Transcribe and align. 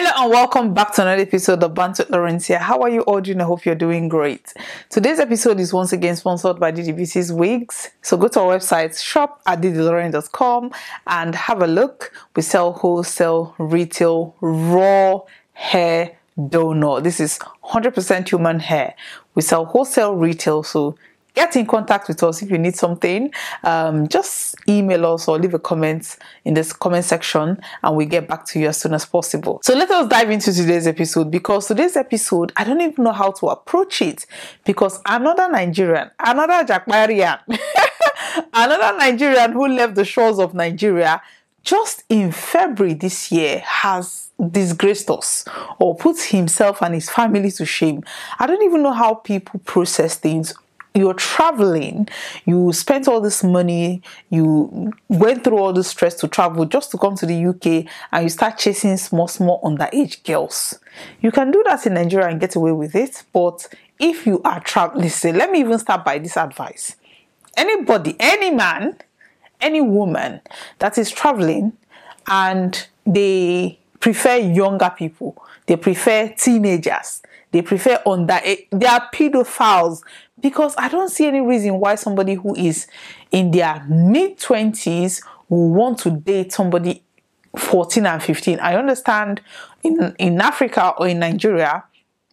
Hello 0.00 0.12
and 0.22 0.30
welcome 0.30 0.74
back 0.74 0.94
to 0.94 1.02
another 1.02 1.22
episode 1.22 1.60
of 1.60 1.74
Banter 1.74 2.04
Lawrencia. 2.04 2.58
How 2.58 2.82
are 2.82 2.88
you 2.88 3.00
all 3.00 3.20
doing? 3.20 3.40
I 3.40 3.44
hope 3.44 3.64
you're 3.64 3.74
doing 3.74 4.08
great. 4.08 4.54
Today's 4.90 5.18
episode 5.18 5.58
is 5.58 5.72
once 5.72 5.92
again 5.92 6.14
sponsored 6.14 6.60
by 6.60 6.70
DDBC's 6.70 7.32
Wigs. 7.32 7.90
So 8.02 8.16
go 8.16 8.28
to 8.28 8.40
our 8.42 8.56
website, 8.56 8.96
shop 9.02 9.42
at 9.44 9.60
ddlauren.com 9.60 10.70
and 11.08 11.34
have 11.34 11.62
a 11.62 11.66
look. 11.66 12.12
We 12.36 12.42
sell 12.42 12.74
wholesale, 12.74 13.56
retail, 13.58 14.36
raw 14.40 15.22
hair 15.54 16.16
donor. 16.48 17.00
This 17.00 17.18
is 17.18 17.40
100% 17.64 18.28
human 18.28 18.60
hair. 18.60 18.94
We 19.34 19.42
sell 19.42 19.64
wholesale, 19.64 20.14
retail, 20.14 20.62
so 20.62 20.94
get 21.38 21.54
in 21.54 21.66
contact 21.66 22.08
with 22.08 22.20
us 22.24 22.42
if 22.42 22.50
you 22.50 22.58
need 22.58 22.74
something. 22.74 23.32
Um, 23.62 24.08
just 24.08 24.56
email 24.68 25.06
us 25.06 25.28
or 25.28 25.38
leave 25.38 25.54
a 25.54 25.58
comment 25.60 26.16
in 26.44 26.54
this 26.54 26.72
comment 26.72 27.04
section 27.04 27.60
and 27.84 27.96
we 27.96 28.06
get 28.06 28.26
back 28.26 28.44
to 28.46 28.58
you 28.58 28.66
as 28.66 28.78
soon 28.80 28.92
as 28.92 29.04
possible. 29.04 29.60
So 29.62 29.74
let 29.74 29.88
us 29.88 30.08
dive 30.08 30.30
into 30.30 30.52
today's 30.52 30.88
episode 30.88 31.30
because 31.30 31.68
today's 31.68 31.96
episode, 31.96 32.52
I 32.56 32.64
don't 32.64 32.80
even 32.80 33.04
know 33.04 33.12
how 33.12 33.30
to 33.30 33.46
approach 33.46 34.02
it 34.02 34.26
because 34.64 35.00
another 35.06 35.48
Nigerian, 35.48 36.10
another 36.18 36.64
Jakmarian, 36.64 37.38
another 38.52 38.98
Nigerian 38.98 39.52
who 39.52 39.68
left 39.68 39.94
the 39.94 40.04
shores 40.04 40.40
of 40.40 40.54
Nigeria 40.54 41.22
just 41.62 42.02
in 42.08 42.32
February 42.32 42.94
this 42.94 43.30
year 43.30 43.60
has 43.60 44.30
disgraced 44.50 45.08
us 45.10 45.44
or 45.78 45.94
put 45.94 46.20
himself 46.20 46.82
and 46.82 46.94
his 46.94 47.08
family 47.10 47.50
to 47.52 47.64
shame. 47.64 48.02
I 48.38 48.46
don't 48.46 48.62
even 48.62 48.82
know 48.82 48.92
how 48.92 49.14
people 49.14 49.60
process 49.64 50.16
things 50.16 50.54
you're 50.98 51.14
traveling, 51.14 52.08
you 52.44 52.72
spent 52.72 53.08
all 53.08 53.20
this 53.20 53.42
money, 53.42 54.02
you 54.30 54.92
went 55.08 55.44
through 55.44 55.58
all 55.58 55.72
this 55.72 55.88
stress 55.88 56.14
to 56.16 56.28
travel 56.28 56.64
just 56.64 56.90
to 56.90 56.98
come 56.98 57.14
to 57.16 57.26
the 57.26 57.46
UK 57.46 57.90
and 58.12 58.24
you 58.24 58.28
start 58.28 58.58
chasing 58.58 58.96
small, 58.96 59.28
small 59.28 59.60
underage 59.62 60.24
girls. 60.24 60.78
You 61.20 61.30
can 61.30 61.50
do 61.50 61.62
that 61.66 61.86
in 61.86 61.94
Nigeria 61.94 62.28
and 62.28 62.40
get 62.40 62.56
away 62.56 62.72
with 62.72 62.94
it, 62.94 63.22
but 63.32 63.66
if 63.98 64.26
you 64.26 64.42
are 64.42 64.60
traveling, 64.60 65.02
listen, 65.02 65.36
let 65.36 65.50
me 65.50 65.60
even 65.60 65.78
start 65.78 66.04
by 66.04 66.18
this 66.18 66.36
advice. 66.36 66.96
Anybody, 67.56 68.16
any 68.20 68.50
man, 68.50 68.96
any 69.60 69.80
woman 69.80 70.40
that 70.78 70.98
is 70.98 71.10
traveling 71.10 71.72
and 72.26 72.86
they 73.06 73.78
prefer 74.00 74.36
younger 74.36 74.92
people, 74.96 75.42
they 75.66 75.76
prefer 75.76 76.28
teenagers, 76.28 77.22
they 77.50 77.62
prefer 77.62 78.00
under 78.06 78.38
they 78.70 78.86
are 78.86 79.08
pedophiles 79.12 80.02
because 80.40 80.74
I 80.78 80.88
don't 80.88 81.10
see 81.10 81.26
any 81.26 81.40
reason 81.40 81.80
why 81.80 81.94
somebody 81.94 82.34
who 82.34 82.54
is 82.54 82.86
in 83.30 83.50
their 83.50 83.84
mid 83.88 84.38
20s 84.38 85.22
will 85.48 85.70
want 85.70 85.98
to 86.00 86.10
date 86.10 86.52
somebody 86.52 87.02
14 87.56 88.06
and 88.06 88.22
15. 88.22 88.60
I 88.60 88.76
understand 88.76 89.40
in 89.82 90.14
in 90.18 90.40
Africa 90.40 90.94
or 90.98 91.08
in 91.08 91.18
Nigeria 91.18 91.84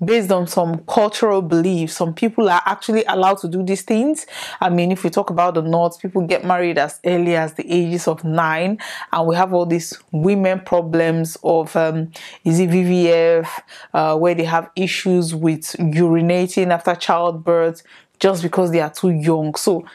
based 0.03 0.31
on 0.31 0.45
some 0.47 0.79
cultural 0.85 1.41
beliefs, 1.41 1.95
some 1.95 2.13
people 2.13 2.49
are 2.49 2.61
actually 2.65 3.03
allowed 3.05 3.37
to 3.37 3.47
do 3.47 3.63
these 3.63 3.81
things. 3.81 4.25
I 4.59 4.69
mean, 4.69 4.91
if 4.91 5.03
we 5.03 5.09
talk 5.09 5.29
about 5.29 5.53
the 5.53 5.61
North, 5.61 6.01
people 6.01 6.21
get 6.27 6.43
married 6.43 6.77
as 6.77 6.99
early 7.05 7.35
as 7.35 7.53
the 7.53 7.71
ages 7.71 8.07
of 8.07 8.23
nine, 8.23 8.79
and 9.11 9.27
we 9.27 9.35
have 9.35 9.53
all 9.53 9.65
these 9.65 9.97
women 10.11 10.59
problems 10.59 11.37
of 11.43 11.75
um, 11.75 12.11
is 12.43 12.59
it 12.59 12.69
VVF, 12.69 13.47
uh, 13.93 14.17
where 14.17 14.35
they 14.35 14.43
have 14.43 14.69
issues 14.75 15.33
with 15.33 15.63
urinating 15.79 16.71
after 16.71 16.93
childbirth 16.95 17.81
just 18.19 18.43
because 18.43 18.71
they 18.71 18.81
are 18.81 18.91
too 18.91 19.11
young. 19.11 19.55
So 19.55 19.85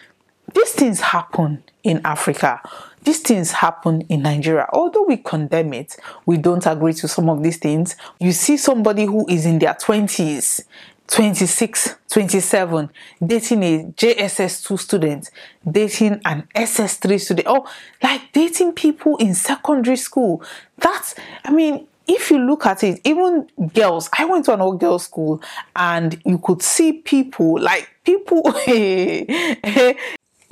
these 0.54 0.72
things 0.72 1.00
happen 1.00 1.62
in 1.82 2.00
Africa. 2.04 2.60
These 3.02 3.20
things 3.20 3.52
happen 3.52 4.02
in 4.02 4.22
Nigeria. 4.22 4.66
Although 4.72 5.04
we 5.04 5.16
condemn 5.16 5.72
it, 5.72 5.96
we 6.26 6.36
don't 6.36 6.66
agree 6.66 6.92
to 6.94 7.08
some 7.08 7.28
of 7.28 7.42
these 7.42 7.56
things. 7.56 7.96
You 8.18 8.32
see 8.32 8.56
somebody 8.56 9.04
who 9.04 9.26
is 9.28 9.46
in 9.46 9.58
their 9.58 9.74
20s, 9.74 10.64
26, 11.06 11.96
27, 12.08 12.90
dating 13.24 13.62
a 13.62 13.84
JSS2 13.96 14.78
student, 14.78 15.30
dating 15.68 16.20
an 16.24 16.46
SS3 16.54 17.20
student, 17.20 17.48
or 17.48 17.64
like 18.02 18.32
dating 18.32 18.72
people 18.72 19.16
in 19.16 19.34
secondary 19.34 19.96
school. 19.96 20.42
That's, 20.78 21.14
I 21.44 21.50
mean, 21.50 21.86
if 22.06 22.30
you 22.30 22.38
look 22.38 22.66
at 22.66 22.82
it, 22.84 23.00
even 23.04 23.48
girls, 23.72 24.08
I 24.16 24.24
went 24.24 24.44
to 24.46 24.54
an 24.54 24.60
all 24.60 24.72
girls 24.72 25.04
school 25.04 25.42
and 25.76 26.20
you 26.24 26.38
could 26.38 26.62
see 26.62 26.92
people 26.92 27.60
like 27.60 27.88
people 28.04 28.42
eh, 28.66 29.94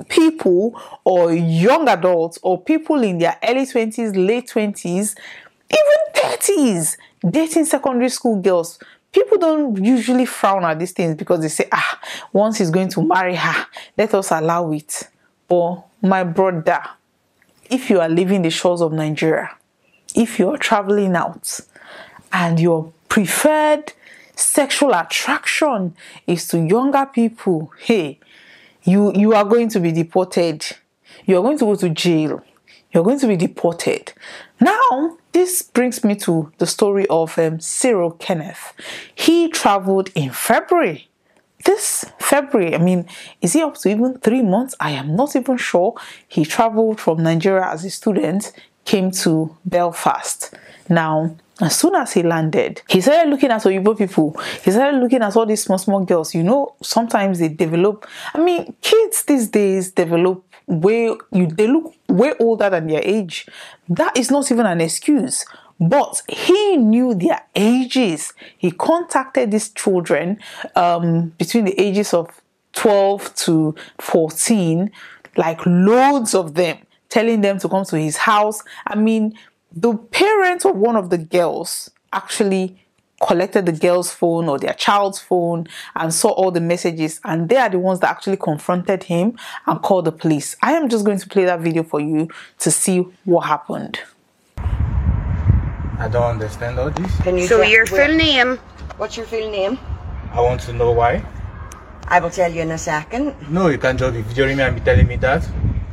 people 0.07 0.79
or 1.03 1.33
young 1.33 1.87
adults 1.89 2.39
or 2.41 2.61
people 2.61 3.03
in 3.03 3.17
their 3.17 3.37
early 3.47 3.65
20s, 3.65 4.15
late 4.15 4.47
20s, 4.47 5.15
even 5.69 6.23
30s 6.23 6.97
dating 7.29 7.65
secondary 7.65 8.09
school 8.09 8.41
girls. 8.41 8.79
People 9.11 9.37
don't 9.37 9.83
usually 9.83 10.25
frown 10.25 10.63
at 10.63 10.77
these 10.79 10.91
things 10.91 11.15
because 11.15 11.41
they 11.41 11.47
say, 11.47 11.67
ah, 11.71 11.99
once 12.31 12.59
he's 12.59 12.69
going 12.69 12.89
to 12.89 13.01
marry 13.01 13.35
her, 13.35 13.65
let 13.97 14.13
us 14.13 14.31
allow 14.31 14.71
it. 14.71 15.09
Or, 15.49 15.83
my 16.01 16.23
brother, 16.23 16.81
if 17.69 17.89
you 17.89 17.99
are 17.99 18.09
leaving 18.09 18.43
the 18.43 18.51
shores 18.51 18.81
of 18.81 18.93
Nigeria, 18.93 19.49
if 20.15 20.39
you're 20.39 20.57
traveling 20.57 21.15
out 21.15 21.59
and 22.31 22.59
your 22.59 22.93
preferred 23.09 23.93
sexual 24.35 24.93
attraction 24.93 25.95
is 26.27 26.47
to 26.47 26.59
younger 26.59 27.07
people, 27.11 27.71
hey, 27.79 28.19
you 28.83 29.13
you 29.13 29.33
are 29.33 29.45
going 29.45 29.69
to 29.69 29.79
be 29.79 29.91
deported 29.91 30.65
you 31.25 31.37
are 31.37 31.41
going 31.41 31.57
to 31.57 31.65
go 31.65 31.75
to 31.75 31.89
jail 31.89 32.43
you're 32.91 33.03
going 33.03 33.19
to 33.19 33.27
be 33.27 33.35
deported 33.35 34.13
now 34.59 35.17
this 35.31 35.61
brings 35.61 36.03
me 36.03 36.15
to 36.15 36.51
the 36.57 36.65
story 36.65 37.05
of 37.07 37.37
um, 37.37 37.59
Cyril 37.59 38.11
Kenneth 38.11 38.73
he 39.13 39.49
traveled 39.49 40.09
in 40.15 40.31
february 40.31 41.09
this 41.65 42.05
February, 42.19 42.73
I 42.73 42.77
mean, 42.77 43.05
is 43.41 43.53
he 43.53 43.61
up 43.61 43.75
to 43.79 43.89
even 43.89 44.17
three 44.19 44.41
months? 44.41 44.75
I 44.79 44.91
am 44.91 45.15
not 45.15 45.35
even 45.35 45.57
sure. 45.57 45.93
He 46.27 46.45
traveled 46.45 47.01
from 47.01 47.21
Nigeria 47.21 47.65
as 47.67 47.83
a 47.83 47.89
student, 47.89 48.53
came 48.85 49.11
to 49.11 49.57
Belfast. 49.65 50.53
Now, 50.87 51.35
as 51.61 51.77
soon 51.77 51.95
as 51.95 52.13
he 52.13 52.23
landed, 52.23 52.81
he 52.89 53.01
started 53.01 53.29
looking 53.29 53.51
at 53.51 53.61
Oyibo 53.63 53.97
people. 53.97 54.39
He 54.63 54.71
started 54.71 54.99
looking 54.99 55.21
at 55.21 55.35
all 55.35 55.45
these 55.45 55.63
small, 55.63 55.77
small 55.77 56.03
girls. 56.05 56.33
You 56.33 56.43
know, 56.43 56.75
sometimes 56.81 57.39
they 57.39 57.49
develop. 57.49 58.07
I 58.33 58.39
mean, 58.39 58.75
kids 58.81 59.23
these 59.23 59.49
days 59.49 59.91
develop 59.91 60.43
way 60.67 61.15
you 61.31 61.47
they 61.47 61.67
look 61.67 61.93
way 62.07 62.33
older 62.39 62.69
than 62.69 62.87
their 62.87 63.01
age. 63.03 63.47
That 63.89 64.15
is 64.17 64.31
not 64.31 64.51
even 64.51 64.65
an 64.65 64.81
excuse. 64.81 65.45
But 65.79 66.21
he 66.27 66.75
knew 66.77 67.15
their 67.15 67.41
ages. 67.55 68.33
He 68.57 68.71
contacted 68.71 69.51
these 69.51 69.69
children 69.69 70.39
um, 70.75 71.29
between 71.37 71.65
the 71.65 71.79
ages 71.79 72.13
of 72.13 72.29
12 72.73 73.33
to 73.35 73.75
14, 73.99 74.91
like 75.37 75.65
loads 75.65 76.35
of 76.35 76.55
them, 76.55 76.79
telling 77.07 77.41
them 77.41 77.59
to 77.59 77.69
come 77.69 77.85
to 77.85 77.97
his 77.97 78.17
house. 78.17 78.61
I 78.87 78.95
mean, 78.95 79.35
the 79.71 79.93
parents 79.95 80.65
of 80.65 80.75
one 80.75 80.95
of 80.95 81.09
the 81.09 81.17
girls 81.17 81.89
actually 82.11 82.77
collected 83.21 83.65
the 83.65 83.71
girl's 83.73 84.11
phone 84.11 84.47
or 84.47 84.57
their 84.57 84.73
child's 84.73 85.19
phone 85.19 85.67
and 85.95 86.13
saw 86.13 86.29
all 86.29 86.51
the 86.51 86.61
messages 86.61 87.19
and 87.25 87.49
they 87.49 87.57
are 87.57 87.69
the 87.69 87.77
ones 87.77 87.99
that 87.99 88.09
actually 88.09 88.37
confronted 88.37 89.03
him 89.03 89.37
and 89.67 89.81
called 89.81 90.05
the 90.05 90.11
police. 90.11 90.55
I 90.61 90.73
am 90.73 90.87
just 90.87 91.03
going 91.05 91.19
to 91.19 91.27
play 91.27 91.43
that 91.45 91.59
video 91.59 91.83
for 91.83 91.99
you 91.99 92.29
to 92.59 92.71
see 92.71 92.99
what 93.25 93.41
happened. 93.41 93.99
I 94.57 96.07
don't 96.09 96.23
understand 96.23 96.79
all 96.79 96.89
this. 96.91 97.13
Can 97.21 97.37
you 97.37 97.45
So 97.47 97.59
tell- 97.61 97.69
your 97.69 97.85
where- 97.87 98.07
full 98.07 98.15
name? 98.15 98.57
What's 98.97 99.17
your 99.17 99.25
full 99.25 99.51
name? 99.51 99.77
I 100.31 100.41
want 100.41 100.61
to 100.61 100.73
know 100.73 100.91
why. 100.91 101.21
I 102.07 102.19
will 102.19 102.29
tell 102.29 102.51
you 102.51 102.61
in 102.61 102.71
a 102.71 102.77
second. 102.77 103.35
No, 103.49 103.67
you 103.67 103.77
can't 103.77 103.99
just 103.99 104.13
be 104.13 104.23
videoing 104.23 104.55
me 104.57 104.63
and 104.63 104.75
be 104.75 104.81
telling 104.81 105.07
me 105.07 105.17
that. 105.17 105.47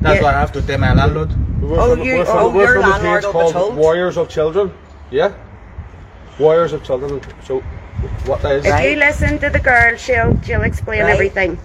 That's 0.06 0.18
Yeah. 0.20 0.26
what 0.26 0.34
I 0.36 0.40
have 0.40 0.52
to 0.52 0.62
tell 0.62 0.78
my 0.78 0.94
landlord. 0.94 1.30
We're 1.60 1.80
Oh, 1.80 1.96
from, 1.96 2.04
you- 2.06 2.18
we're 2.18 2.24
from, 2.24 2.38
oh, 2.38 2.48
we're 2.50 2.74
your 2.74 2.80
landlord 2.80 3.22
page 3.24 3.32
called 3.32 3.52
told. 3.52 3.74
Warriors 3.76 4.16
of 4.16 4.28
Children. 4.28 4.70
Yeah? 5.10 5.32
Warriors 6.38 6.72
of 6.72 6.84
Children. 6.84 7.20
So, 7.44 7.58
what 8.24 8.40
that 8.42 8.52
is? 8.52 8.64
If 8.66 8.70
Right. 8.72 8.90
you 8.90 8.96
listen 9.02 9.38
to 9.40 9.50
the 9.50 9.58
girl, 9.58 9.96
she'll 9.96 10.38
she'll 10.46 10.62
explain 10.62 11.02
Right. 11.02 11.10
everything. 11.14 11.58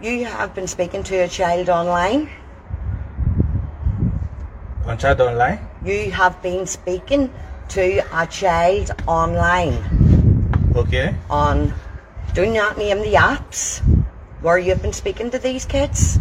You 0.00 0.24
have 0.26 0.54
been 0.54 0.68
speaking 0.68 1.02
to 1.10 1.16
a 1.26 1.28
child 1.28 1.68
online. 1.68 2.28
On 4.86 4.96
chat 4.96 5.20
online. 5.20 5.58
You 5.84 6.12
have 6.12 6.40
been 6.42 6.66
speaking 6.66 7.30
to 7.74 8.02
a 8.14 8.26
child 8.26 8.92
online 9.08 9.74
Okay. 10.76 11.14
on 11.28 11.74
do 12.34 12.46
not 12.46 12.78
name 12.78 13.00
the 13.02 13.14
apps 13.14 13.82
where 14.42 14.58
you've 14.58 14.80
been 14.82 14.92
speaking 14.94 15.30
to 15.34 15.38
these 15.38 15.64
kids. 15.64 16.18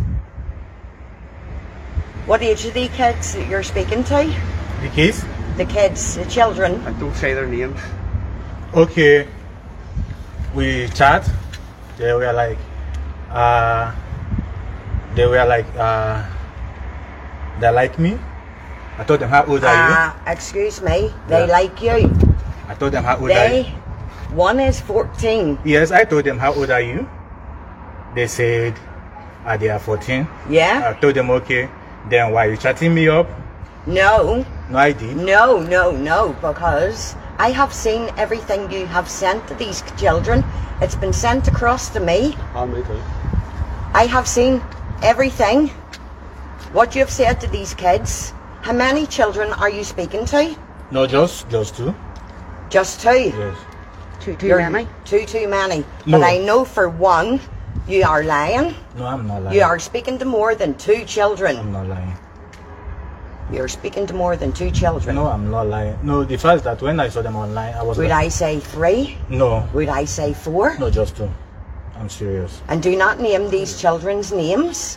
What 2.26 2.42
age 2.42 2.66
are 2.66 2.72
the 2.72 2.88
kids 2.90 3.34
that 3.34 3.48
you're 3.48 3.64
speaking 3.64 4.04
to? 4.06 4.26
The 4.82 4.90
kids. 4.90 5.24
The 5.58 5.66
kids, 5.66 6.16
the 6.16 6.26
children. 6.26 6.82
I 6.86 6.92
don't 7.00 7.16
say 7.16 7.34
their 7.34 7.48
names. 7.48 7.80
Okay. 8.74 9.28
We 10.56 10.88
chat. 10.90 11.30
They 11.98 12.14
were 12.14 12.32
like, 12.34 12.58
uh, 13.32 13.92
they 15.16 15.26
were 15.26 15.44
like, 15.46 15.66
uh, 15.76 16.24
they 17.60 17.70
like 17.72 17.98
me. 18.00 18.18
I 18.98 19.04
told 19.04 19.20
them 19.22 19.30
how 19.30 19.46
old 19.46 19.64
are 19.64 19.74
you? 19.74 19.94
Uh, 19.96 20.14
excuse 20.28 20.82
me, 20.82 21.12
they 21.28 21.46
Yeah. 21.48 21.52
like 21.52 21.82
you. 21.82 22.12
I 22.68 22.76
told 22.76 22.92
them 22.92 23.04
how 23.04 23.16
old 23.16 23.32
are 23.32 23.48
They, 23.48 23.68
you? 23.68 24.36
one 24.36 24.60
is 24.60 24.80
14. 24.80 25.58
Yes, 25.64 25.92
I 25.92 26.04
told 26.04 26.24
them 26.26 26.38
how 26.38 26.54
old 26.54 26.70
are 26.70 26.82
you? 26.82 27.08
They 28.16 28.28
said, 28.28 28.76
ah, 29.46 29.58
they 29.58 29.70
are 29.70 29.80
14. 29.80 30.28
Yeah? 30.50 30.94
I 30.96 31.00
told 31.00 31.16
them, 31.16 31.30
okay. 31.32 31.70
Then 32.08 32.32
why 32.32 32.46
you 32.46 32.58
chatting 32.58 32.94
me 32.94 33.08
up? 33.10 33.28
No, 33.86 34.46
No, 34.70 34.78
I 34.78 34.92
did. 34.92 35.18
no, 35.18 35.60
no, 35.60 35.92
no, 35.92 36.34
because 36.42 37.16
I 37.38 37.50
have 37.52 37.74
seen 37.74 38.10
everything 38.18 38.72
you 38.72 38.86
have 38.86 39.10
sent 39.10 39.48
to 39.48 39.56
these 39.56 39.82
children. 39.98 40.44
It's 40.82 40.96
been 40.96 41.14
sent 41.14 41.48
across 41.48 41.90
to 41.90 42.00
me. 42.00 42.36
And 42.56 42.74
me 42.74 42.84
too. 42.84 43.02
I 43.94 44.06
have 44.06 44.28
seen 44.28 44.62
everything. 45.02 45.70
What 46.74 46.94
you 46.96 47.02
have 47.02 47.10
said 47.10 47.42
to 47.42 47.48
these 47.48 47.74
kids. 47.74 48.34
How 48.62 48.74
many 48.74 49.06
children 49.08 49.52
are 49.54 49.70
you 49.70 49.84
speaking 49.84 50.26
to? 50.28 50.56
No, 50.92 51.08
just, 51.08 51.50
just 51.50 51.76
two. 51.76 51.96
Just 52.70 53.02
two. 53.02 53.32
Yes. 53.36 53.58
Too, 54.20 54.36
too 54.36 54.48
You're 54.48 54.70
many. 54.70 54.88
Too, 55.06 55.26
too 55.26 55.48
many. 55.48 55.86
No. 56.06 56.20
But 56.20 56.24
I 56.24 56.38
know 56.38 56.66
for 56.66 56.90
one, 56.90 57.40
you 57.88 58.04
are 58.04 58.24
lying. 58.24 58.76
No, 58.98 59.06
I'm 59.06 59.28
not 59.28 59.44
lying. 59.44 59.56
You 59.58 59.64
are 59.64 59.80
speaking 59.80 60.18
to 60.20 60.26
more 60.26 60.56
than 60.56 60.76
two 60.78 61.06
children. 61.06 61.58
I'm 61.58 61.72
not 61.72 61.88
lying. 61.88 62.14
You're 63.52 63.68
speaking 63.68 64.06
to 64.06 64.14
more 64.14 64.38
than 64.38 64.52
two 64.52 64.70
children. 64.70 65.16
No, 65.16 65.26
I'm 65.28 65.50
not 65.50 65.66
lying. 65.68 65.98
No, 66.04 66.24
the 66.24 66.38
fact 66.38 66.64
that 66.66 66.82
when 66.84 67.00
I 67.00 67.10
saw 67.10 67.24
them 67.24 67.36
online, 67.36 67.74
I 67.74 67.82
was 67.82 67.98
Would 67.98 68.10
like, 68.10 68.26
I 68.26 68.30
say 68.30 68.60
three? 68.60 69.18
no, 69.30 69.68
Would 69.74 69.90
I 69.90 70.06
say 70.06 70.34
four? 70.34 70.78
no, 70.78 70.90
just 70.92 71.18
two. 71.18 71.30
I'm 71.98 72.10
serious. 72.10 72.62
And 72.68 72.82
do 72.82 72.96
not 72.96 73.20
name 73.20 73.50
these 73.50 73.82
children's 73.82 74.32
names. 74.32 74.96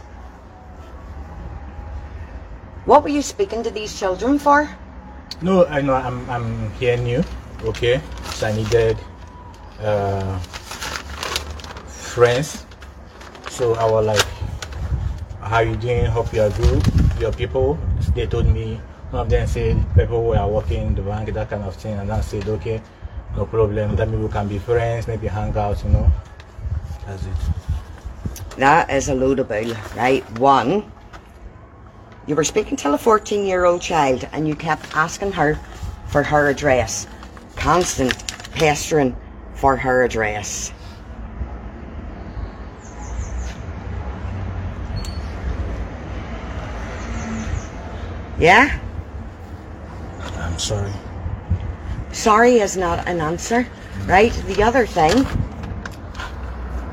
What 2.84 3.02
were 3.02 3.08
you 3.08 3.22
speaking 3.22 3.62
to 3.62 3.70
these 3.70 3.98
children 3.98 4.38
for? 4.38 4.68
No, 5.40 5.66
I 5.66 5.80
know 5.80 5.94
I'm 5.94 6.28
I'm 6.28 6.70
here 6.72 6.96
new. 6.96 7.24
Okay, 7.64 8.00
so 8.34 8.48
I 8.48 8.52
needed 8.52 8.98
uh, 9.80 10.38
friends. 12.12 12.66
So 13.48 13.74
I 13.74 13.88
was 13.90 14.04
like, 14.04 14.26
"How 15.40 15.60
you 15.60 15.76
doing? 15.76 16.04
Hope 16.04 16.32
you 16.32 16.42
are 16.42 16.50
good. 16.50 16.84
Your 17.18 17.32
people." 17.32 17.78
They 18.14 18.26
told 18.26 18.46
me 18.46 18.80
one 19.10 19.22
of 19.22 19.28
them 19.30 19.46
said 19.46 19.80
people 19.96 20.20
who 20.20 20.32
are 20.36 20.48
working 20.48 20.88
in 20.88 20.94
the 20.94 21.00
bank, 21.00 21.32
that 21.32 21.48
kind 21.48 21.64
of 21.64 21.74
thing, 21.74 21.96
and 21.96 22.12
I 22.12 22.20
said, 22.20 22.46
"Okay, 22.46 22.82
no 23.36 23.46
problem. 23.46 23.96
That 23.96 24.08
maybe 24.08 24.22
we 24.22 24.28
can 24.28 24.46
be 24.46 24.58
friends, 24.58 25.08
maybe 25.08 25.26
hang 25.26 25.56
out, 25.56 25.82
you 25.84 25.90
know." 25.90 26.12
That's 27.06 27.24
it. 27.24 27.40
That 28.58 28.90
is 28.90 29.08
a 29.08 29.14
load 29.14 29.38
of 29.40 29.48
bull, 29.48 29.72
right? 29.96 30.22
One, 30.38 30.92
you 32.26 32.36
were 32.36 32.44
speaking 32.44 32.76
to 32.84 32.92
a 32.92 32.98
14 32.98 33.46
year 33.46 33.64
old 33.64 33.80
child 33.80 34.28
and 34.32 34.46
you 34.46 34.54
kept 34.54 34.94
asking 34.94 35.32
her 35.32 35.58
for 36.06 36.22
her 36.22 36.48
address. 36.48 37.06
Constant 37.56 38.12
pestering 38.52 39.16
for 39.54 39.76
her 39.76 40.04
address. 40.04 40.72
Yeah? 48.38 48.78
I'm 50.36 50.58
sorry. 50.58 50.92
Sorry 52.12 52.58
is 52.60 52.76
not 52.76 53.06
an 53.08 53.20
answer, 53.20 53.66
right? 54.06 54.32
The 54.46 54.62
other 54.62 54.86
thing, 54.86 55.26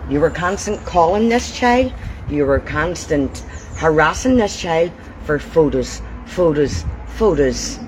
you 0.09 0.19
were 0.19 0.29
constant 0.29 0.85
calling 0.85 1.29
this 1.29 1.55
child, 1.55 1.93
you 2.29 2.45
were 2.45 2.59
constant 2.59 3.39
harassing 3.75 4.37
this 4.37 4.59
child 4.59 4.91
for 5.23 5.39
photos, 5.39 6.01
photos, 6.25 6.85
photos. 7.07 7.79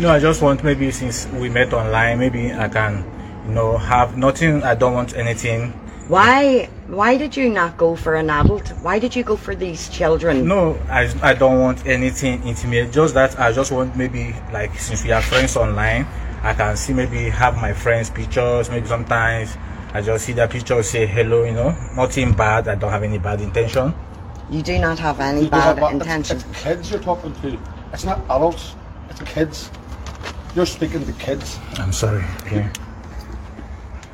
No, 0.00 0.10
I 0.10 0.18
just 0.18 0.40
want 0.40 0.64
maybe 0.64 0.90
since 0.90 1.26
we 1.26 1.48
met 1.48 1.72
online, 1.72 2.18
maybe 2.18 2.52
I 2.52 2.68
can, 2.68 3.04
you 3.46 3.52
know, 3.52 3.76
have 3.76 4.16
nothing. 4.16 4.62
I 4.62 4.74
don't 4.74 4.94
want 4.94 5.14
anything. 5.14 5.74
Why 6.10 6.68
why 6.88 7.16
did 7.16 7.36
you 7.36 7.48
not 7.48 7.76
go 7.76 7.94
for 7.94 8.16
an 8.16 8.30
adult? 8.30 8.66
Why 8.82 8.98
did 8.98 9.14
you 9.14 9.22
go 9.22 9.36
for 9.36 9.54
these 9.54 9.88
children? 9.88 10.44
No, 10.44 10.74
I, 10.90 11.06
I 11.22 11.34
don't 11.34 11.60
want 11.60 11.86
anything 11.86 12.42
intimate. 12.42 12.90
Just 12.90 13.14
that 13.14 13.38
I 13.38 13.52
just 13.52 13.70
want 13.70 13.94
maybe 13.94 14.34
like 14.52 14.76
since 14.76 15.04
we 15.04 15.12
are 15.12 15.22
friends 15.22 15.56
online, 15.56 16.08
I 16.42 16.52
can 16.52 16.76
see 16.76 16.94
maybe 16.94 17.30
have 17.30 17.54
my 17.62 17.72
friends' 17.72 18.10
pictures. 18.10 18.68
Maybe 18.70 18.88
sometimes 18.88 19.56
I 19.94 20.02
just 20.02 20.24
see 20.24 20.32
that 20.32 20.50
pictures, 20.50 20.90
say 20.90 21.06
hello. 21.06 21.44
You 21.44 21.52
know, 21.52 21.76
nothing 21.94 22.32
bad. 22.32 22.66
I 22.66 22.74
don't 22.74 22.90
have 22.90 23.04
any 23.04 23.18
bad 23.18 23.40
intention. 23.40 23.94
You 24.50 24.62
do 24.62 24.80
not 24.80 24.98
have 24.98 25.20
any 25.20 25.42
You 25.42 25.50
do 25.50 25.56
have 25.58 25.76
bad 25.76 25.92
intention. 25.92 26.38
It's, 26.38 26.44
it's 26.44 26.62
kids 26.64 26.90
you're 26.90 26.98
talking 26.98 27.32
to. 27.42 27.56
It's 27.92 28.04
not 28.04 28.18
adults. 28.24 28.74
It's 29.10 29.20
kids. 29.22 29.70
You're 30.56 30.66
speaking 30.66 31.06
to 31.06 31.12
kids. 31.22 31.60
I'm 31.78 31.92
sorry. 31.92 32.24
Okay. 32.40 32.68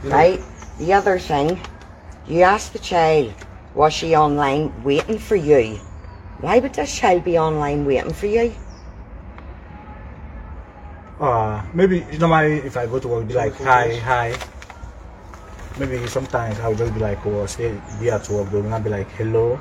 You 0.05 0.11
know? 0.11 0.15
Right? 0.15 0.43
The 0.79 0.93
other 0.93 1.19
thing, 1.19 1.59
you 2.29 2.43
ask 2.43 2.73
the 2.73 2.79
child, 2.79 3.33
was 3.75 3.93
she 3.93 4.17
online 4.17 4.73
waiting 4.83 5.19
for 5.19 5.37
you? 5.37 5.79
Why 6.41 6.59
would 6.59 6.75
this 6.75 6.97
child 6.97 7.25
be 7.25 7.39
online 7.39 7.87
waiting 7.87 8.13
for 8.13 8.27
you? 8.27 8.53
Uh, 11.21 11.65
maybe 11.73 12.05
you 12.13 12.19
know, 12.19 12.29
my 12.29 12.45
if 12.45 12.77
I 12.77 12.87
go 12.87 12.99
to 12.99 13.09
work, 13.09 13.27
be 13.27 13.35
like 13.35 13.55
hi, 13.57 13.97
hi. 13.97 14.37
Maybe 15.79 16.07
sometimes 16.09 16.59
I'll 16.61 16.75
just 16.75 16.93
be 16.95 17.01
like, 17.01 17.25
oh, 17.25 17.47
stay 17.47 17.79
be 18.01 18.11
at 18.11 18.29
work. 18.29 18.51
They 18.51 18.61
will 18.61 18.69
not 18.69 18.85
be 18.85 18.91
like 18.91 19.09
hello, 19.13 19.59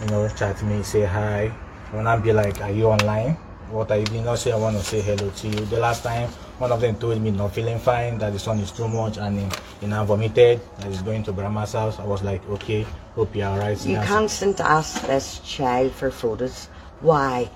you 0.00 0.06
know, 0.06 0.28
chat 0.28 0.56
to 0.58 0.64
me, 0.64 0.82
say 0.82 1.04
hi. 1.04 1.48
When 1.90 2.06
I 2.06 2.14
will 2.14 2.18
not 2.18 2.24
be 2.24 2.32
like, 2.32 2.60
are 2.62 2.70
you 2.70 2.86
online? 2.86 3.34
What 3.70 3.90
are 3.90 3.98
you 3.98 4.06
doing? 4.06 4.24
Not 4.24 4.38
say 4.38 4.52
I 4.52 4.56
want 4.56 4.76
to 4.76 4.82
say 4.82 5.00
hello 5.00 5.30
to 5.30 5.48
you. 5.48 5.64
The 5.66 5.78
last 5.78 6.02
time, 6.02 6.30
one 6.62 6.70
of 6.70 6.80
them 6.80 6.94
told 6.94 7.20
me 7.20 7.32
not 7.32 7.52
feeling 7.52 7.80
fine, 7.80 8.18
that 8.18 8.32
the 8.32 8.38
sun 8.38 8.60
is 8.60 8.70
too 8.70 8.86
much, 8.86 9.16
and 9.16 9.36
uh, 9.36 9.42
he, 9.80 9.80
he 9.80 9.86
now 9.88 10.04
vomited. 10.04 10.60
That 10.78 10.86
he's 10.86 11.02
going 11.02 11.24
to 11.24 11.32
grandma's 11.32 11.72
house. 11.72 11.98
I 11.98 12.04
was 12.04 12.22
like, 12.22 12.40
okay, 12.50 12.86
hope 13.16 13.34
you're 13.34 13.48
alright. 13.48 13.84
You 13.84 13.94
Now, 13.94 14.04
constant 14.06 14.60
ask 14.60 15.02
this 15.02 15.40
child 15.40 15.90
for 15.90 16.12
photos. 16.12 16.66
Why? 17.00 17.50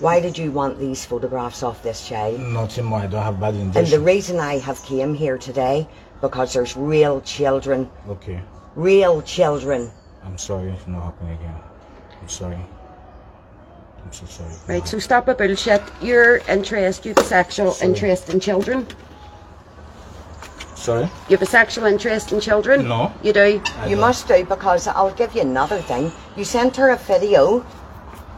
Why 0.00 0.18
did 0.18 0.36
you 0.36 0.50
want 0.50 0.80
these 0.80 1.04
photographs 1.04 1.62
of 1.62 1.80
this 1.84 2.08
child? 2.08 2.40
Nothing 2.40 2.86
more. 2.86 2.98
I 2.98 3.06
don't 3.06 3.22
have 3.22 3.38
bad 3.38 3.54
intentions. 3.54 3.76
And 3.76 4.02
the 4.02 4.04
reason 4.04 4.40
I 4.40 4.58
have 4.58 4.82
came 4.82 5.14
here 5.14 5.38
today, 5.38 5.86
because 6.20 6.52
there's 6.52 6.76
real 6.76 7.20
children, 7.20 7.88
Okay, 8.08 8.40
real 8.74 9.22
children. 9.22 9.88
I'm 10.24 10.36
sorry. 10.36 10.70
It's 10.70 10.88
not 10.88 11.04
happening 11.04 11.34
again. 11.34 11.60
I'm 12.20 12.28
sorry. 12.28 12.58
I'm 14.04 14.12
so 14.12 14.26
sorry. 14.26 14.52
Right, 14.66 14.86
so 14.88 14.98
stop 14.98 15.26
the 15.26 15.34
bullshit. 15.34 15.82
Your 16.00 16.38
interest, 16.48 17.04
you 17.04 17.10
have 17.14 17.24
a 17.24 17.26
sexual 17.28 17.76
interest 17.82 18.30
in 18.30 18.40
children. 18.40 18.86
Sorry. 20.74 21.04
You 21.28 21.36
have 21.36 21.42
a 21.42 21.46
sexual 21.46 21.84
interest 21.86 22.32
in 22.32 22.40
children? 22.40 22.88
No. 22.88 23.12
You 23.22 23.32
do? 23.32 23.40
I 23.76 23.86
You 23.88 23.96
don't. 23.96 24.00
must 24.00 24.28
do 24.28 24.44
because 24.44 24.86
I'll 24.86 25.12
give 25.14 25.34
you 25.34 25.42
another 25.42 25.78
thing. 25.82 26.12
You 26.36 26.44
sent 26.44 26.76
her 26.76 26.90
a 26.90 26.96
video 26.96 27.66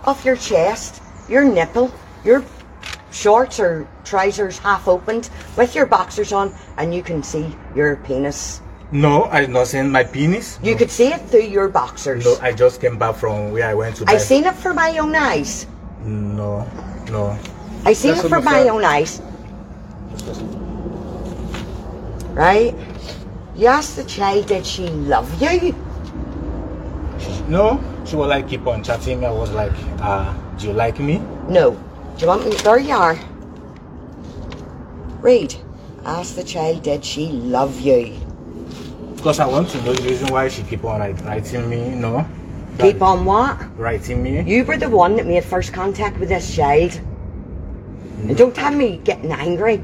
of 0.04 0.24
your 0.24 0.36
chest, 0.36 1.02
your 1.28 1.44
nipple, 1.44 1.92
your 2.24 2.42
shorts 3.12 3.60
or 3.60 3.86
trousers 4.04 4.58
half 4.58 4.88
opened 4.88 5.28
with 5.56 5.74
your 5.74 5.86
boxers 5.86 6.32
on, 6.32 6.54
and 6.78 6.94
you 6.94 7.02
can 7.02 7.22
see 7.22 7.54
your 7.76 7.96
penis. 7.96 8.60
No, 8.92 9.24
I 9.30 9.46
not 9.46 9.68
send 9.68 9.92
my 9.92 10.02
penis. 10.02 10.58
You 10.62 10.74
could 10.74 10.90
see 10.90 11.08
it 11.08 11.20
through 11.30 11.46
your 11.46 11.68
boxers. 11.68 12.24
No, 12.24 12.36
I 12.42 12.52
just 12.52 12.80
came 12.80 12.98
back 12.98 13.14
from 13.14 13.52
where 13.52 13.68
I 13.68 13.74
went 13.74 13.96
to. 13.96 14.04
I 14.08 14.16
seen 14.18 14.44
it 14.44 14.56
for 14.56 14.74
my 14.74 14.98
own 14.98 15.14
eyes. 15.14 15.66
No, 16.02 16.66
no. 17.08 17.38
I 17.84 17.92
seen 17.92 18.12
Listen, 18.12 18.26
it 18.26 18.28
for 18.28 18.40
my 18.40 18.64
my 18.64 18.68
own 18.68 18.84
eyes. 18.84 19.22
Right? 22.34 22.74
You 23.54 23.66
asked 23.66 23.94
the 23.94 24.04
child, 24.04 24.46
did 24.46 24.66
she 24.66 24.88
love 24.88 25.30
you? 25.40 25.72
No, 27.48 27.78
she 28.04 28.16
was 28.16 28.28
like 28.28 28.48
keep 28.48 28.66
on 28.66 28.82
chatting. 28.82 29.24
I 29.24 29.30
was 29.30 29.52
like, 29.52 29.72
uh, 30.00 30.34
do 30.58 30.66
you 30.68 30.72
like 30.72 30.98
me? 30.98 31.18
No. 31.48 31.72
Do 32.16 32.22
you 32.22 32.26
want 32.26 32.44
me? 32.44 32.56
There 32.56 32.78
you 32.78 32.94
are. 32.94 33.18
Read. 35.20 35.54
Ask 36.04 36.34
the 36.34 36.44
child, 36.44 36.82
did 36.82 37.04
she 37.04 37.28
love 37.28 37.78
you? 37.80 38.16
Because 39.20 39.38
I 39.38 39.44
want 39.46 39.68
to 39.68 39.82
know 39.82 39.92
the 39.92 40.08
reason 40.08 40.28
why 40.32 40.48
she 40.48 40.62
keep 40.62 40.82
on 40.82 41.00
like 41.00 41.22
writing 41.26 41.68
me. 41.68 41.90
No. 41.90 42.26
Keep 42.78 43.02
on 43.02 43.26
what? 43.26 43.58
Writing 43.78 44.22
me. 44.22 44.40
You 44.40 44.64
were 44.64 44.78
the 44.78 44.88
one 44.88 45.14
that 45.16 45.26
made 45.26 45.44
first 45.44 45.74
contact 45.74 46.16
with 46.18 46.30
this 46.30 46.56
child. 46.56 46.98
And 48.22 48.34
don't 48.34 48.56
have 48.56 48.74
me 48.74 48.96
getting 49.04 49.30
angry. 49.30 49.82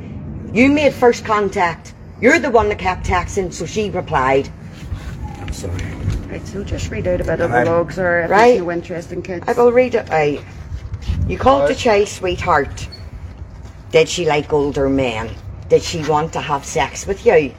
You 0.54 0.70
made 0.70 0.94
first 0.94 1.26
contact. 1.26 1.92
You're 2.18 2.38
the 2.38 2.50
one 2.50 2.70
that 2.70 2.78
kept 2.78 3.04
texting, 3.04 3.52
so 3.52 3.66
she 3.66 3.90
replied. 3.90 4.48
I'm 5.42 5.52
sorry. 5.52 5.84
Right, 6.30 6.46
so 6.46 6.64
just 6.64 6.90
read 6.90 7.06
out 7.06 7.20
a 7.20 7.24
bit 7.24 7.40
of 7.40 7.50
the 7.50 7.64
logs 7.66 7.98
or 7.98 8.20
if 8.20 8.30
Right. 8.30 8.52
there's 8.52 8.62
no 8.62 8.70
interest 8.70 9.12
in 9.12 9.20
kids. 9.20 9.44
I 9.46 9.52
will 9.52 9.70
read 9.70 9.96
it 9.96 10.10
out. 10.10 10.42
You 11.28 11.36
called 11.36 11.68
the 11.68 11.74
child 11.74 12.08
sweetheart. 12.08 12.88
Did 13.92 14.08
she 14.08 14.24
like 14.24 14.50
older 14.50 14.88
men? 14.88 15.28
Did 15.68 15.82
she 15.82 16.02
want 16.04 16.32
to 16.32 16.40
have 16.40 16.64
sex 16.64 17.06
with 17.06 17.26
you? 17.26 17.52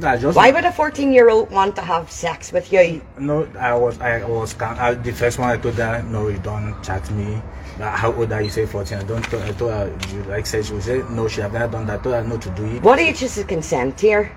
I 0.00 0.16
just 0.16 0.36
Why 0.36 0.50
would 0.50 0.64
a 0.64 0.72
14 0.72 1.12
year 1.12 1.28
old 1.28 1.50
want 1.50 1.76
to 1.76 1.82
have 1.82 2.10
sex 2.10 2.50
with 2.50 2.72
you? 2.72 3.02
No, 3.18 3.46
I 3.58 3.74
was 3.74 4.00
I 4.00 4.24
was. 4.24 4.58
I, 4.58 4.94
the 4.94 5.12
first 5.12 5.38
one 5.38 5.50
I 5.50 5.58
told 5.58 5.74
her, 5.74 6.02
no, 6.04 6.28
you 6.28 6.38
don't 6.38 6.82
chat 6.82 7.10
me. 7.10 7.42
Uh, 7.78 7.90
how 7.90 8.12
old 8.12 8.32
are 8.32 8.40
you? 8.40 8.48
Say 8.48 8.64
14. 8.64 8.98
I 8.98 9.02
don't. 9.02 9.34
I 9.34 9.52
told 9.52 9.70
her, 9.70 9.98
you 10.14 10.22
like 10.24 10.46
said 10.46 10.64
she 10.64 10.72
would 10.72 10.82
say 10.82 11.02
no. 11.10 11.28
She 11.28 11.42
have 11.42 11.52
never 11.52 11.70
done 11.70 11.86
that. 11.86 12.00
I 12.00 12.02
told 12.02 12.14
her 12.14 12.24
not 12.24 12.40
to 12.42 12.50
do 12.50 12.64
it. 12.64 12.82
What 12.82 13.00
age 13.00 13.22
is 13.22 13.34
the 13.34 13.44
consent 13.44 14.00
here? 14.00 14.32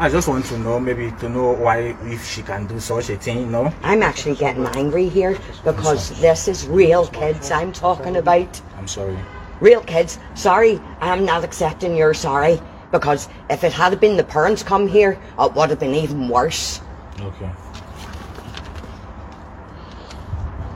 I 0.00 0.08
just 0.08 0.26
want 0.26 0.44
to 0.46 0.58
know, 0.58 0.80
maybe 0.80 1.12
to 1.20 1.28
know 1.28 1.52
why 1.52 1.96
if 2.02 2.28
she 2.28 2.42
can 2.42 2.66
do 2.66 2.80
such 2.80 3.10
a 3.10 3.16
thing. 3.16 3.38
You 3.38 3.46
know. 3.46 3.72
I'm 3.84 4.02
actually 4.02 4.34
getting 4.34 4.66
angry 4.74 5.08
here 5.08 5.38
because 5.64 6.20
this 6.20 6.48
is 6.48 6.66
real 6.66 7.06
kids 7.06 7.52
I'm 7.52 7.72
talking 7.72 8.16
about. 8.16 8.60
I'm 8.76 8.88
sorry. 8.88 9.16
Real 9.60 9.82
kids. 9.82 10.18
Sorry, 10.34 10.80
I'm 11.00 11.24
not 11.24 11.44
accepting 11.44 11.94
your 11.94 12.12
sorry 12.12 12.60
because 12.94 13.28
if 13.50 13.64
it 13.64 13.72
had 13.72 13.98
been 13.98 14.16
the 14.16 14.22
parents 14.22 14.62
come 14.62 14.86
here, 14.86 15.18
it 15.38 15.52
would 15.52 15.68
have 15.68 15.80
been 15.80 15.96
even 15.96 16.28
worse. 16.28 16.80
Okay. 17.20 17.50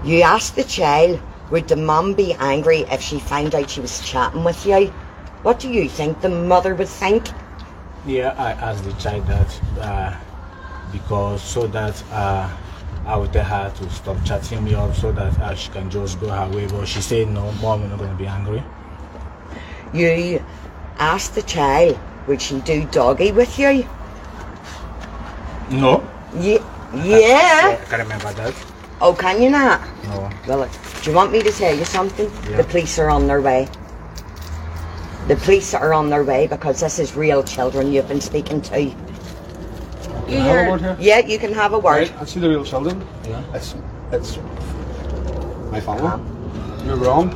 You 0.05 0.23
asked 0.23 0.57
the 0.57 0.65
child, 0.65 1.21
would 1.53 1.69
the 1.69 1.77
mum 1.77 2.15
be 2.15 2.35
angry 2.35 2.81
if 2.91 3.01
she 3.01 3.21
found 3.21 3.55
out 3.55 3.71
she 3.71 3.81
was 3.81 4.01
chatting 4.01 4.43
with 4.43 4.67
you? 4.67 4.89
What 5.45 5.61
do 5.61 5.71
you 5.71 5.89
think 5.89 6.21
the 6.21 6.29
mother 6.29 6.75
would 6.75 6.89
think? 6.89 7.29
Yeah, 8.05 8.35
I 8.37 8.51
asked 8.53 8.83
the 8.83 8.93
child 8.95 9.25
that 9.29 9.61
uh, 9.81 10.17
because 10.91 11.41
so 11.41 11.69
that 11.69 12.03
uh, 12.11 12.51
I 13.07 13.17
would 13.17 13.33
tell 13.33 13.45
her 13.45 13.73
to 13.77 13.91
stop 13.91 14.17
chatting 14.25 14.65
me 14.65 14.75
up 14.75 14.93
so 14.97 15.13
that 15.13 15.39
uh, 15.39 15.55
she 15.55 15.71
can 15.71 15.89
just 15.89 16.19
go 16.21 16.29
her 16.29 16.51
way. 16.51 16.67
But 16.67 16.87
she 16.87 17.01
said 17.01 17.29
no, 17.29 17.53
mom, 17.63 17.83
we're 17.83 17.89
not 17.89 17.99
going 17.99 18.11
to 18.11 18.17
be 18.17 18.27
angry. 18.27 18.65
You 19.95 20.43
asked 20.99 21.35
the 21.35 21.43
child, 21.43 21.99
would 22.27 22.41
she 22.43 22.61
do 22.61 22.85
doggy 22.87 23.33
with 23.33 23.59
you? 23.59 23.87
No. 25.71 26.07
Ye- 26.37 26.61
yeah. 26.95 27.79
I 27.81 27.85
can't 27.89 28.03
remember 28.03 28.33
that. 28.35 28.55
Oh, 29.01 29.15
can 29.15 29.41
you 29.41 29.51
not? 29.51 29.81
No. 30.05 30.31
Well, 30.47 30.69
do 31.03 31.11
you 31.11 31.17
want 31.17 31.31
me 31.33 31.41
to 31.43 31.51
tell 31.53 31.75
you 31.77 31.85
something? 31.85 32.31
Yeah. 32.51 32.57
The 32.59 32.65
police 32.65 32.99
are 32.99 33.11
on 33.11 33.27
their 33.27 33.41
way. 33.41 33.69
The 35.29 35.37
police 35.37 35.75
are 35.75 35.93
on 35.93 36.09
their 36.11 36.25
way 36.25 36.47
because 36.47 36.81
this 36.81 36.99
is 36.99 37.15
real 37.15 37.43
children 37.45 37.93
you've 37.93 38.09
been 38.09 38.21
speaking 38.21 38.61
to. 38.63 38.81
You 38.83 38.95
Can 40.27 40.41
I 40.41 40.45
have 40.45 40.47
a 40.57 40.61
hear? 40.63 40.71
word 40.71 40.81
here? 40.81 40.97
Yeah, 40.99 41.19
you 41.21 41.39
can 41.39 41.53
have 41.53 41.73
a 41.75 41.79
word. 41.79 42.09
Right, 42.11 42.21
I 42.21 42.25
see 42.25 42.41
the 42.41 42.49
real 42.49 42.65
children. 42.65 43.07
Yeah. 43.25 43.43
It's 43.55 43.75
it's 44.11 44.39
my 45.71 45.81
family. 45.81 46.03
Uh-huh. 46.09 46.85
You're 46.87 46.97
wrong. 46.97 47.31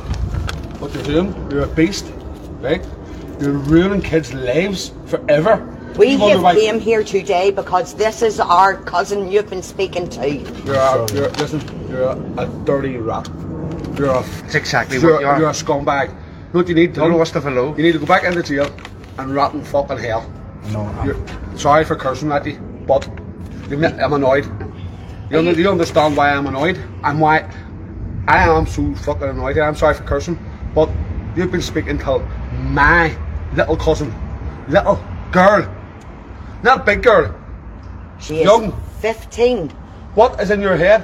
What 0.80 0.92
you're 0.94 1.02
doing, 1.04 1.34
you're 1.50 1.64
a 1.64 1.68
beast, 1.68 2.06
right? 2.60 2.84
You're 3.40 3.52
ruining 3.52 4.00
kids' 4.02 4.32
lives 4.32 4.92
forever. 5.06 5.68
We 5.98 6.12
You 6.12 6.18
wonder 6.18 6.34
have 6.36 6.42
why- 6.44 6.54
came 6.54 6.80
here 6.80 7.02
today 7.04 7.50
because 7.50 7.94
this 7.94 8.22
is 8.22 8.40
our 8.40 8.76
cousin 8.76 9.30
you've 9.30 9.50
been 9.50 9.62
speaking 9.62 10.08
to. 10.10 10.28
You're 10.64 10.76
a, 10.76 11.12
you're, 11.12 11.28
listen, 11.30 11.60
you're 11.90 12.02
a, 12.04 12.16
a 12.38 12.46
dirty 12.64 12.96
rat. 12.96 13.28
You're 13.98 14.10
a, 14.10 14.22
That's 14.22 14.54
exactly 14.54 14.98
you're, 14.98 15.12
what 15.14 15.20
you 15.20 15.26
are. 15.26 15.38
you're 15.38 15.48
a 15.50 15.52
scumbag. 15.52 16.08
You 16.08 16.14
know 16.14 16.60
what 16.60 16.68
you 16.68 16.74
need 16.74 16.94
to 16.94 17.00
The 17.00 17.06
do? 17.06 17.12
lowest 17.12 17.34
of 17.36 17.44
the 17.44 17.50
low. 17.50 17.76
You 17.76 17.82
need 17.82 17.92
to 17.92 17.98
go 17.98 18.06
back 18.06 18.24
into 18.24 18.42
jail 18.42 18.74
and 19.18 19.34
rot 19.34 19.52
in 19.54 19.62
fucking 19.64 19.98
hell. 19.98 20.30
No. 20.70 20.80
I'm- 20.82 21.06
You're, 21.06 21.58
sorry 21.58 21.84
for 21.84 21.96
cursing 21.96 22.32
at 22.32 22.46
you, 22.46 22.58
but 22.86 23.06
you 23.68 23.74
admit 23.74 23.94
I'm 24.00 24.12
annoyed. 24.14 24.46
You, 25.30 25.38
under, 25.38 25.52
you 25.52 25.68
understand 25.70 26.16
why 26.16 26.30
I'm 26.30 26.46
annoyed 26.46 26.78
and 27.04 27.20
why 27.20 27.50
I 28.28 28.48
am 28.48 28.66
so 28.66 28.94
fucking 28.94 29.28
annoyed. 29.28 29.58
I'm 29.58 29.74
sorry 29.76 29.94
for 29.94 30.04
cursing, 30.04 30.38
but 30.74 30.88
you've 31.36 31.50
been 31.50 31.60
speaking 31.62 31.98
to 31.98 32.26
my 32.62 33.16
little 33.54 33.76
cousin, 33.76 34.12
little 34.68 35.02
girl, 35.30 35.66
not 36.62 36.86
big 36.86 37.02
girl. 37.02 37.34
She 38.20 38.38
is 38.38 38.44
Young. 38.44 38.72
15. 39.00 39.70
What 40.14 40.40
is 40.40 40.50
in 40.50 40.60
your 40.60 40.76
head? 40.76 41.02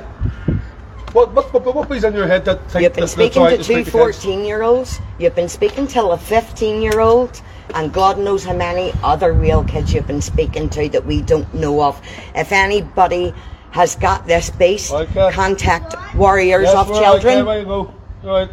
What 1.13 1.33
what 1.33 1.53
what, 1.53 1.75
what 1.75 1.91
is 1.91 2.05
in 2.05 2.15
your 2.15 2.27
head 2.27 2.45
that 2.45 2.71
think 2.71 2.83
You've 2.85 2.93
been 2.93 3.09
speaking 3.09 3.47
to 3.47 3.57
two 3.57 3.63
to 3.63 3.85
kids? 3.85 3.91
14 3.91 4.45
year 4.45 4.63
olds. 4.63 5.01
You've 5.19 5.35
been 5.35 5.49
speaking 5.49 5.87
to 5.89 6.09
a 6.09 6.19
15 6.19 6.83
year 6.83 7.01
old. 7.01 7.41
And 7.75 7.93
God 7.93 8.19
knows 8.19 8.45
how 8.45 8.55
many 8.55 8.93
other 9.03 9.33
real 9.33 9.63
kids 9.65 9.93
you've 9.93 10.07
been 10.07 10.23
speaking 10.23 10.71
to 10.71 10.89
that 10.91 11.05
we 11.05 11.21
don't 11.21 11.53
know 11.53 11.83
of. 11.83 12.01
If 12.35 12.53
anybody 12.53 13.35
has 13.73 13.95
got 13.97 14.27
this 14.27 14.49
base, 14.51 14.91
Okay. 14.91 15.31
contact 15.33 15.95
Warriors 16.15 16.65
Yes, 16.65 16.75
of 16.75 16.87
Children. 16.89 17.49
Okay. 17.49 17.93
Right. 18.25 18.51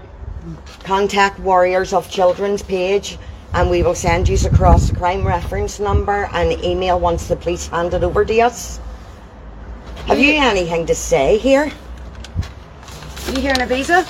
Contact 0.84 1.40
Warriors 1.40 1.94
of 1.94 2.10
Children's 2.10 2.62
page 2.62 3.18
and 3.54 3.70
we 3.70 3.84
will 3.84 3.96
send 3.96 4.28
you 4.28 4.38
across 4.46 4.90
the 4.90 4.96
crime 4.96 5.26
reference 5.26 5.80
number 5.80 6.30
and 6.34 6.52
email 6.64 7.00
once 7.00 7.28
the 7.28 7.36
police 7.36 7.68
hand 7.68 7.94
it 7.94 8.04
over 8.04 8.26
to 8.26 8.40
us. 8.42 8.80
Have 10.08 10.20
you 10.20 10.34
anything 10.36 10.86
to 10.86 10.94
say 10.96 11.38
here? 11.38 11.72
You 13.34 13.42
here 13.42 13.54
on 13.56 13.62
a 13.62 13.66
visa? 13.66 14.06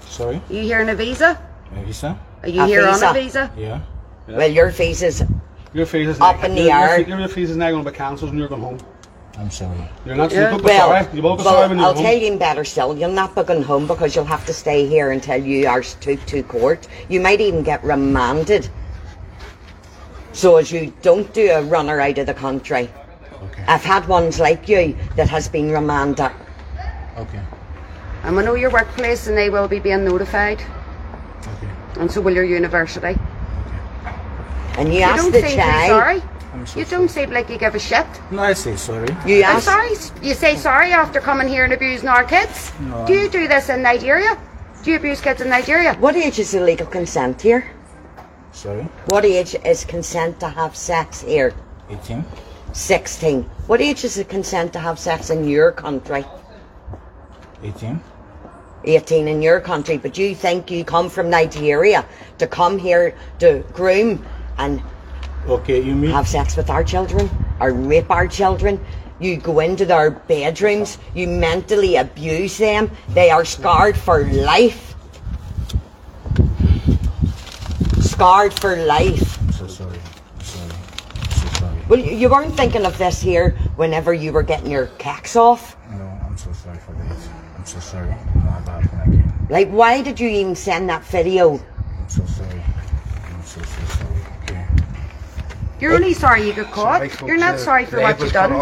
Sorry. 0.00 0.42
You 0.50 0.62
here 0.62 0.80
on 0.80 0.88
a 0.88 0.94
visa? 0.94 1.40
A 1.76 1.84
visa? 1.84 2.18
Are 2.42 2.48
you 2.48 2.62
A 2.62 2.66
here 2.66 2.86
visa. 2.86 3.06
on 3.06 3.16
a 3.16 3.20
visa? 3.20 3.52
Yeah. 3.56 3.80
Well, 4.26 4.50
your 4.50 4.70
visa's 4.70 5.22
Your 5.72 5.86
face 5.86 6.08
is 6.08 6.20
Up 6.20 6.42
in 6.44 6.54
the 6.54 6.62
your, 6.64 6.72
air. 6.72 7.00
Your, 7.00 7.18
your 7.20 7.28
face 7.28 7.50
is 7.50 7.56
now 7.56 7.70
going 7.70 7.84
to 7.84 7.90
be 7.90 7.96
cancelled 7.96 8.30
and 8.30 8.38
you're 8.38 8.48
going 8.48 8.62
home. 8.62 8.78
I'm 9.38 9.50
sorry. 9.50 9.78
You're 10.04 10.16
not. 10.16 10.32
Yeah. 10.32 10.48
Uh, 10.48 10.50
you 10.50 10.56
will 10.56 10.64
well. 10.64 10.88
sorry. 10.88 11.16
You 11.16 11.22
will 11.22 11.36
be 11.36 11.42
sorry 11.44 11.68
when 11.68 11.78
you're 11.78 11.86
I'll 11.86 11.94
home. 11.94 12.02
tell 12.02 12.14
you 12.16 12.36
better 12.38 12.64
still. 12.64 12.96
You'll 12.98 13.12
not 13.12 13.34
be 13.36 13.44
going 13.44 13.62
home 13.62 13.86
because 13.86 14.16
you'll 14.16 14.24
have 14.24 14.44
to 14.46 14.52
stay 14.52 14.86
here 14.86 15.12
until 15.12 15.36
you 15.42 15.68
are 15.68 15.80
took 15.82 16.24
to 16.26 16.42
court. 16.42 16.88
You 17.08 17.20
might 17.20 17.40
even 17.40 17.62
get 17.62 17.82
remanded. 17.84 18.68
So 20.32 20.56
as 20.56 20.72
you 20.72 20.92
don't 21.02 21.32
do 21.32 21.50
a 21.50 21.62
runner 21.62 22.00
out 22.00 22.18
of 22.18 22.26
the 22.26 22.34
country. 22.34 22.90
Okay. 23.42 23.64
I've 23.68 23.84
had 23.84 24.06
ones 24.08 24.40
like 24.40 24.68
you 24.68 24.96
that 25.14 25.28
has 25.28 25.48
been 25.48 25.70
remanded. 25.70 26.30
Okay. 27.16 27.40
I'm 28.24 28.34
going 28.34 28.44
to 28.44 28.50
know 28.52 28.54
your 28.56 28.70
workplace 28.70 29.28
and 29.28 29.36
they 29.36 29.50
will 29.50 29.68
be 29.68 29.78
being 29.78 30.04
notified. 30.04 30.60
Okay. 30.60 31.68
And 32.00 32.10
so 32.10 32.20
will 32.20 32.34
your 32.34 32.44
university. 32.44 33.16
And 34.76 34.88
you, 34.92 35.00
You 35.00 35.04
ask 35.04 35.22
don't 35.22 35.32
the 35.32 35.40
seem 35.40 35.50
to 35.50 35.56
be 35.56 35.62
child. 35.62 35.88
sorry. 35.88 36.22
I'm 36.52 36.66
so 36.66 36.78
You 36.78 36.84
don't 36.86 37.08
seem 37.10 37.30
like 37.30 37.48
you 37.50 37.58
give 37.58 37.74
a 37.74 37.78
shit. 37.78 38.06
No, 38.30 38.42
I 38.42 38.52
say 38.54 38.76
sorry. 38.76 39.08
You 39.26 39.44
I'm 39.44 39.56
ask. 39.56 39.64
sorry. 39.64 39.90
You 40.26 40.34
say 40.34 40.56
sorry 40.56 40.92
after 40.92 41.20
coming 41.20 41.48
here 41.48 41.64
and 41.64 41.72
abusing 41.72 42.08
our 42.08 42.24
kids. 42.24 42.72
No, 42.80 43.06
Do 43.06 43.12
you 43.14 43.28
do 43.28 43.46
this 43.48 43.68
in 43.68 43.82
Nigeria? 43.82 44.38
Do 44.82 44.90
you 44.92 44.96
abuse 44.96 45.20
kids 45.20 45.40
in 45.40 45.48
Nigeria? 45.50 45.94
What 45.94 46.16
age 46.16 46.38
is 46.38 46.52
the 46.52 46.60
legal 46.60 46.86
consent 46.86 47.42
here? 47.42 47.70
Sorry. 48.52 48.84
What 49.06 49.24
age 49.24 49.54
is 49.64 49.84
consent 49.84 50.40
to 50.40 50.48
have 50.48 50.74
sex 50.74 51.20
here? 51.22 51.52
18. 51.90 52.24
16. 52.72 53.42
What 53.66 53.80
age 53.80 54.04
is 54.04 54.14
the 54.14 54.24
consent 54.24 54.72
to 54.72 54.78
have 54.78 54.98
sex 54.98 55.30
in 55.30 55.48
your 55.48 55.72
country? 55.72 56.24
18. 57.62 58.00
18 58.84 59.28
in 59.28 59.42
your 59.42 59.60
country, 59.60 59.98
but 59.98 60.16
you 60.16 60.34
think 60.34 60.70
you 60.70 60.84
come 60.84 61.10
from 61.10 61.28
Nigeria 61.28 62.04
to 62.38 62.46
come 62.46 62.78
here 62.78 63.14
to 63.40 63.64
groom 63.72 64.24
and 64.56 64.80
Okay, 65.46 65.80
you 65.80 65.94
mean 65.94 66.10
have 66.10 66.28
sex 66.28 66.56
with 66.56 66.70
our 66.70 66.84
children 66.84 67.30
or 67.60 67.72
rape 67.72 68.10
our 68.10 68.26
children? 68.26 68.84
You 69.20 69.36
go 69.36 69.60
into 69.60 69.84
their 69.84 70.10
bedrooms, 70.10 70.98
you 71.14 71.26
mentally 71.26 71.96
abuse 71.96 72.58
them, 72.58 72.90
they 73.08 73.30
are 73.30 73.44
scarred 73.44 73.96
for 73.96 74.24
life. 74.24 74.94
Scarred 78.00 78.52
for 78.52 78.76
life. 78.76 79.40
I'm 79.40 79.52
so 79.52 79.66
sorry. 79.66 79.98
Sorry. 80.40 80.70
So 81.30 81.48
sorry. 81.58 81.78
Well, 81.88 81.98
you 81.98 82.14
you 82.14 82.28
weren't 82.28 82.54
thinking 82.54 82.84
of 82.84 82.96
this 82.98 83.20
here 83.20 83.50
whenever 83.76 84.12
you 84.12 84.32
were 84.32 84.42
getting 84.42 84.70
your 84.70 84.86
cacks 84.98 85.36
off. 85.36 85.76
No, 85.90 86.04
I'm 86.24 86.36
so 86.36 86.52
sorry 86.52 86.78
for 86.78 86.92
this. 86.92 87.28
I'm 87.56 87.64
so 87.66 87.80
sorry. 87.80 88.10
No, 88.34 88.42
I'll 88.50 88.80
happen. 88.80 89.46
Like, 89.50 89.68
why 89.70 90.02
did 90.02 90.20
you 90.20 90.28
even 90.28 90.54
send 90.54 90.88
that 90.90 91.04
video? 91.04 91.54
I'm 91.54 92.08
so 92.08 92.24
sorry. 92.26 92.62
I'm 93.34 93.42
so 93.42 93.62
so 93.62 93.84
sorry. 93.96 94.20
Okay. 94.42 94.66
You're 95.80 95.94
only 95.94 96.12
sorry 96.12 96.46
you 96.46 96.52
got 96.52 96.72
caught. 96.72 97.22
You're 97.22 97.36
not 97.38 97.58
sorry 97.58 97.86
for 97.86 98.00
what 98.00 98.18
you've 98.20 98.32
done. 98.32 98.52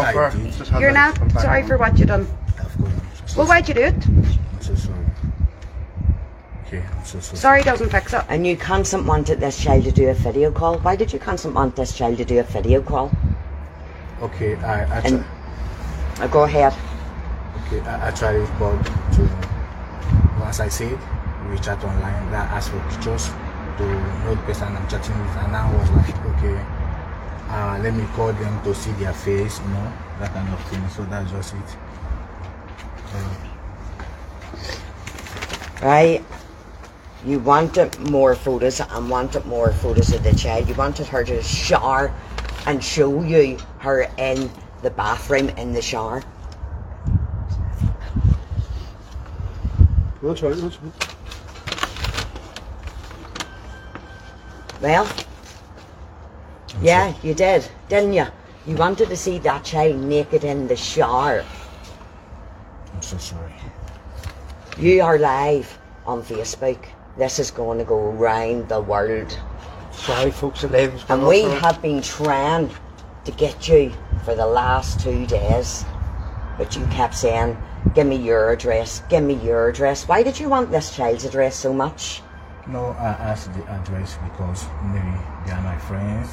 You're 0.79 0.91
not 0.91 1.17
sorry 1.31 1.63
for 1.63 1.77
what 1.77 1.97
you've 1.97 2.07
done. 2.07 2.21
Of 2.59 2.77
course. 2.77 2.91
I'm 3.21 3.27
so, 3.27 3.37
Well, 3.39 3.47
why'd 3.47 3.67
you 3.67 3.73
do 3.73 3.81
it? 3.81 3.95
So 4.61 4.75
sorry. 4.75 5.05
Okay, 6.67 6.83
I'm 6.83 7.05
so 7.05 7.19
so 7.19 7.35
Sorry 7.35 7.63
doesn't 7.63 7.89
fix 7.89 8.13
it. 8.13 8.23
And 8.29 8.45
you 8.45 8.55
constant 8.57 9.05
wanted 9.05 9.39
this 9.39 9.61
child 9.63 9.85
to 9.85 9.91
do 9.91 10.09
a 10.09 10.13
video 10.13 10.51
call. 10.51 10.77
Why 10.79 10.95
did 10.95 11.11
you 11.13 11.19
constant 11.19 11.55
want 11.55 11.75
this 11.75 11.97
child 11.97 12.17
to 12.17 12.25
do 12.25 12.39
a 12.39 12.43
video 12.43 12.81
call? 12.81 13.11
Okay, 14.21 14.55
I 14.57 14.83
I 14.83 14.99
And 15.01 15.25
uh, 16.19 16.27
go 16.27 16.43
ahead. 16.43 16.73
okay 17.67 17.79
I, 17.87 18.09
I 18.09 18.11
tried 18.11 18.35
it, 18.35 18.49
but 18.59 18.77
to 19.15 19.29
once 20.39 20.59
I 20.59 20.67
said, 20.69 20.91
it, 20.91 20.99
we 21.49 21.57
chat 21.57 21.83
online. 21.83 22.31
That 22.31 22.51
asked 22.51 22.69
for 22.69 22.79
pictures 22.89 23.29
to 23.77 23.83
know 24.23 24.35
the 24.35 24.41
person 24.43 24.75
I'm 24.75 24.87
chatting 24.87 25.17
with, 25.19 25.37
and 25.37 25.55
I 25.55 25.65
was 25.73 25.89
like, 25.91 26.15
okay, 26.35 26.57
uh, 27.49 27.79
let 27.81 27.93
me 27.93 28.05
call 28.13 28.33
them 28.33 28.63
to 28.63 28.75
see 28.75 28.91
their 28.93 29.13
face, 29.13 29.59
you 29.59 29.67
know, 29.69 29.93
that 30.19 30.33
kind 30.33 30.53
of 30.53 30.63
thing. 30.65 30.87
So 30.89 31.03
that's 31.05 31.31
just 31.31 31.53
it. 31.53 31.77
Right? 35.81 36.23
You 37.25 37.39
wanted 37.39 37.97
more 38.11 38.35
photos 38.35 38.79
and 38.79 39.09
wanted 39.09 39.45
more 39.45 39.71
photos 39.71 40.13
of 40.13 40.23
the 40.23 40.33
child. 40.35 40.67
You 40.67 40.75
wanted 40.75 41.07
her 41.07 41.23
to 41.23 41.41
shower 41.41 42.13
and 42.65 42.83
show 42.83 43.23
you 43.23 43.57
her 43.79 44.07
in 44.17 44.49
the 44.81 44.89
bathroom 44.89 45.49
in 45.49 45.73
the 45.73 45.81
shower? 45.81 46.21
That's 50.21 50.41
right, 50.41 50.55
that's 50.55 50.81
right. 50.81 51.15
Well, 54.81 55.07
yeah, 56.81 57.13
you 57.23 57.33
did, 57.33 57.67
didn't 57.89 58.13
you? 58.13 58.25
You 58.65 58.75
wanted 58.75 59.09
to 59.09 59.17
see 59.17 59.39
that 59.39 59.63
child 59.63 59.97
naked 59.97 60.43
in 60.43 60.67
the 60.67 60.75
shower. 60.75 61.43
I'm 62.93 63.01
so 63.01 63.17
sorry. 63.17 63.53
You 64.77 65.01
are 65.01 65.17
live 65.17 65.77
on 66.05 66.21
Facebook. 66.21 66.77
This 67.17 67.39
is 67.39 67.49
going 67.49 67.79
to 67.79 67.83
go 67.83 68.11
round 68.11 68.69
the 68.69 68.81
world. 68.81 69.39
Sorry, 69.91 70.29
folks, 70.29 70.61
the 70.61 70.67
live 70.67 70.93
was 70.93 71.03
going 71.03 71.19
And 71.19 71.27
we 71.27 71.41
have 71.61 71.81
been 71.81 72.01
trying 72.01 72.69
to 73.25 73.31
get 73.31 73.67
you 73.67 73.91
for 74.23 74.35
the 74.35 74.45
last 74.45 74.99
two 74.99 75.25
days. 75.25 75.83
But 76.57 76.75
you 76.75 76.85
kept 76.87 77.15
saying, 77.15 77.57
give 77.95 78.05
me 78.05 78.17
your 78.17 78.51
address, 78.51 79.01
give 79.09 79.23
me 79.23 79.35
your 79.35 79.69
address. 79.69 80.07
Why 80.07 80.23
did 80.23 80.39
you 80.39 80.49
want 80.49 80.69
this 80.71 80.95
child's 80.95 81.25
address 81.25 81.55
so 81.55 81.73
much? 81.73 82.21
No, 82.67 82.87
I 82.99 83.15
asked 83.31 83.53
the 83.53 83.63
address 83.69 84.17
because 84.23 84.65
maybe 84.83 85.17
they 85.45 85.53
are 85.53 85.61
my 85.61 85.77
friends. 85.77 86.29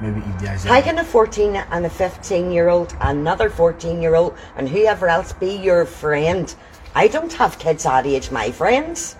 Maybe 0.00 0.20
if 0.20 0.38
there's 0.40 0.64
How 0.64 0.80
can 0.80 0.98
a 0.98 1.04
14 1.04 1.56
and 1.56 1.86
a 1.86 1.90
15 1.90 2.50
year 2.50 2.68
old, 2.68 2.96
another 3.00 3.48
14 3.48 4.02
year 4.02 4.14
old, 4.14 4.36
and 4.56 4.68
whoever 4.68 5.08
else 5.08 5.32
be 5.32 5.54
your 5.54 5.84
friend? 5.84 6.54
I 6.94 7.08
don't 7.08 7.32
have 7.34 7.58
kids 7.58 7.84
that 7.84 8.06
age, 8.06 8.30
my 8.30 8.50
friends. 8.50 9.16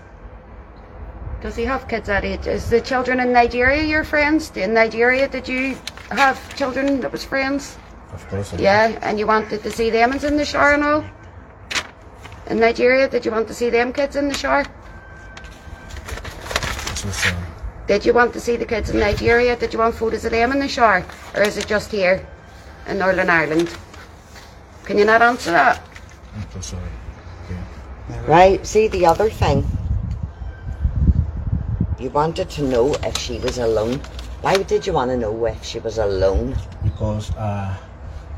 Does 1.41 1.55
he 1.55 1.63
have 1.65 1.87
kids 1.87 2.07
that 2.07 2.25
age? 2.25 2.47
Is 2.47 2.69
the 2.69 2.81
children 2.81 3.19
in 3.19 3.31
Nigeria 3.31 3.83
your 3.83 4.03
friends? 4.03 4.51
In 4.55 4.73
Nigeria, 4.73 5.27
did 5.27 5.47
you 5.47 5.77
have 6.09 6.37
children 6.55 7.01
that 7.01 7.11
was 7.11 7.23
friends? 7.23 7.77
Of 8.13 8.27
course. 8.29 8.53
I 8.53 8.57
Yeah, 8.57 8.99
and 9.01 9.19
you 9.19 9.27
wanted 9.27 9.61
to 9.63 9.71
see 9.71 9.89
them 9.89 10.13
in 10.13 10.37
the 10.37 10.45
shower 10.45 10.73
and 10.73 10.83
all? 10.83 11.05
In 12.47 12.59
Nigeria, 12.59 13.07
did 13.09 13.25
you 13.25 13.31
want 13.31 13.47
to 13.47 13.53
see 13.53 13.69
them 13.69 13.91
kids 13.93 14.15
in 14.15 14.27
the 14.27 14.33
shower? 14.33 14.63
I'm 16.87 16.95
so 16.95 17.09
sorry. 17.11 17.54
Did 17.87 18.03
you 18.03 18.13
want 18.13 18.33
to 18.33 18.39
see 18.39 18.57
the 18.57 18.65
kids 18.65 18.89
in 18.89 18.99
Nigeria? 18.99 19.55
Did 19.55 19.71
you 19.71 19.77
want 19.77 19.93
photos 19.93 20.25
of 20.25 20.31
them 20.31 20.51
in 20.51 20.59
the 20.59 20.67
shower? 20.67 21.05
Or 21.35 21.43
is 21.43 21.57
it 21.57 21.67
just 21.67 21.91
here 21.91 22.25
in 22.87 22.97
Northern 22.97 23.29
Ireland? 23.29 23.75
Can 24.85 24.97
you 24.97 25.05
not 25.05 25.21
answer 25.21 25.51
that? 25.51 25.81
I'm 26.35 26.49
so 26.51 26.61
sorry. 26.61 26.89
Okay. 27.45 28.19
Right, 28.27 28.65
see 28.65 28.87
the 28.87 29.05
other 29.05 29.29
thing. 29.29 29.65
You 31.99 32.09
wanted 32.09 32.49
to 32.51 32.63
know 32.63 32.95
if 33.03 33.17
she 33.19 33.37
was 33.37 33.59
alone. 33.59 33.99
Why 34.41 34.57
did 34.57 34.87
you 34.87 34.93
want 34.93 35.11
to 35.11 35.17
know 35.17 35.45
if 35.45 35.63
she 35.63 35.77
was 35.79 35.99
alone? 35.99 36.55
Because 36.83 37.31
uh, 37.35 37.77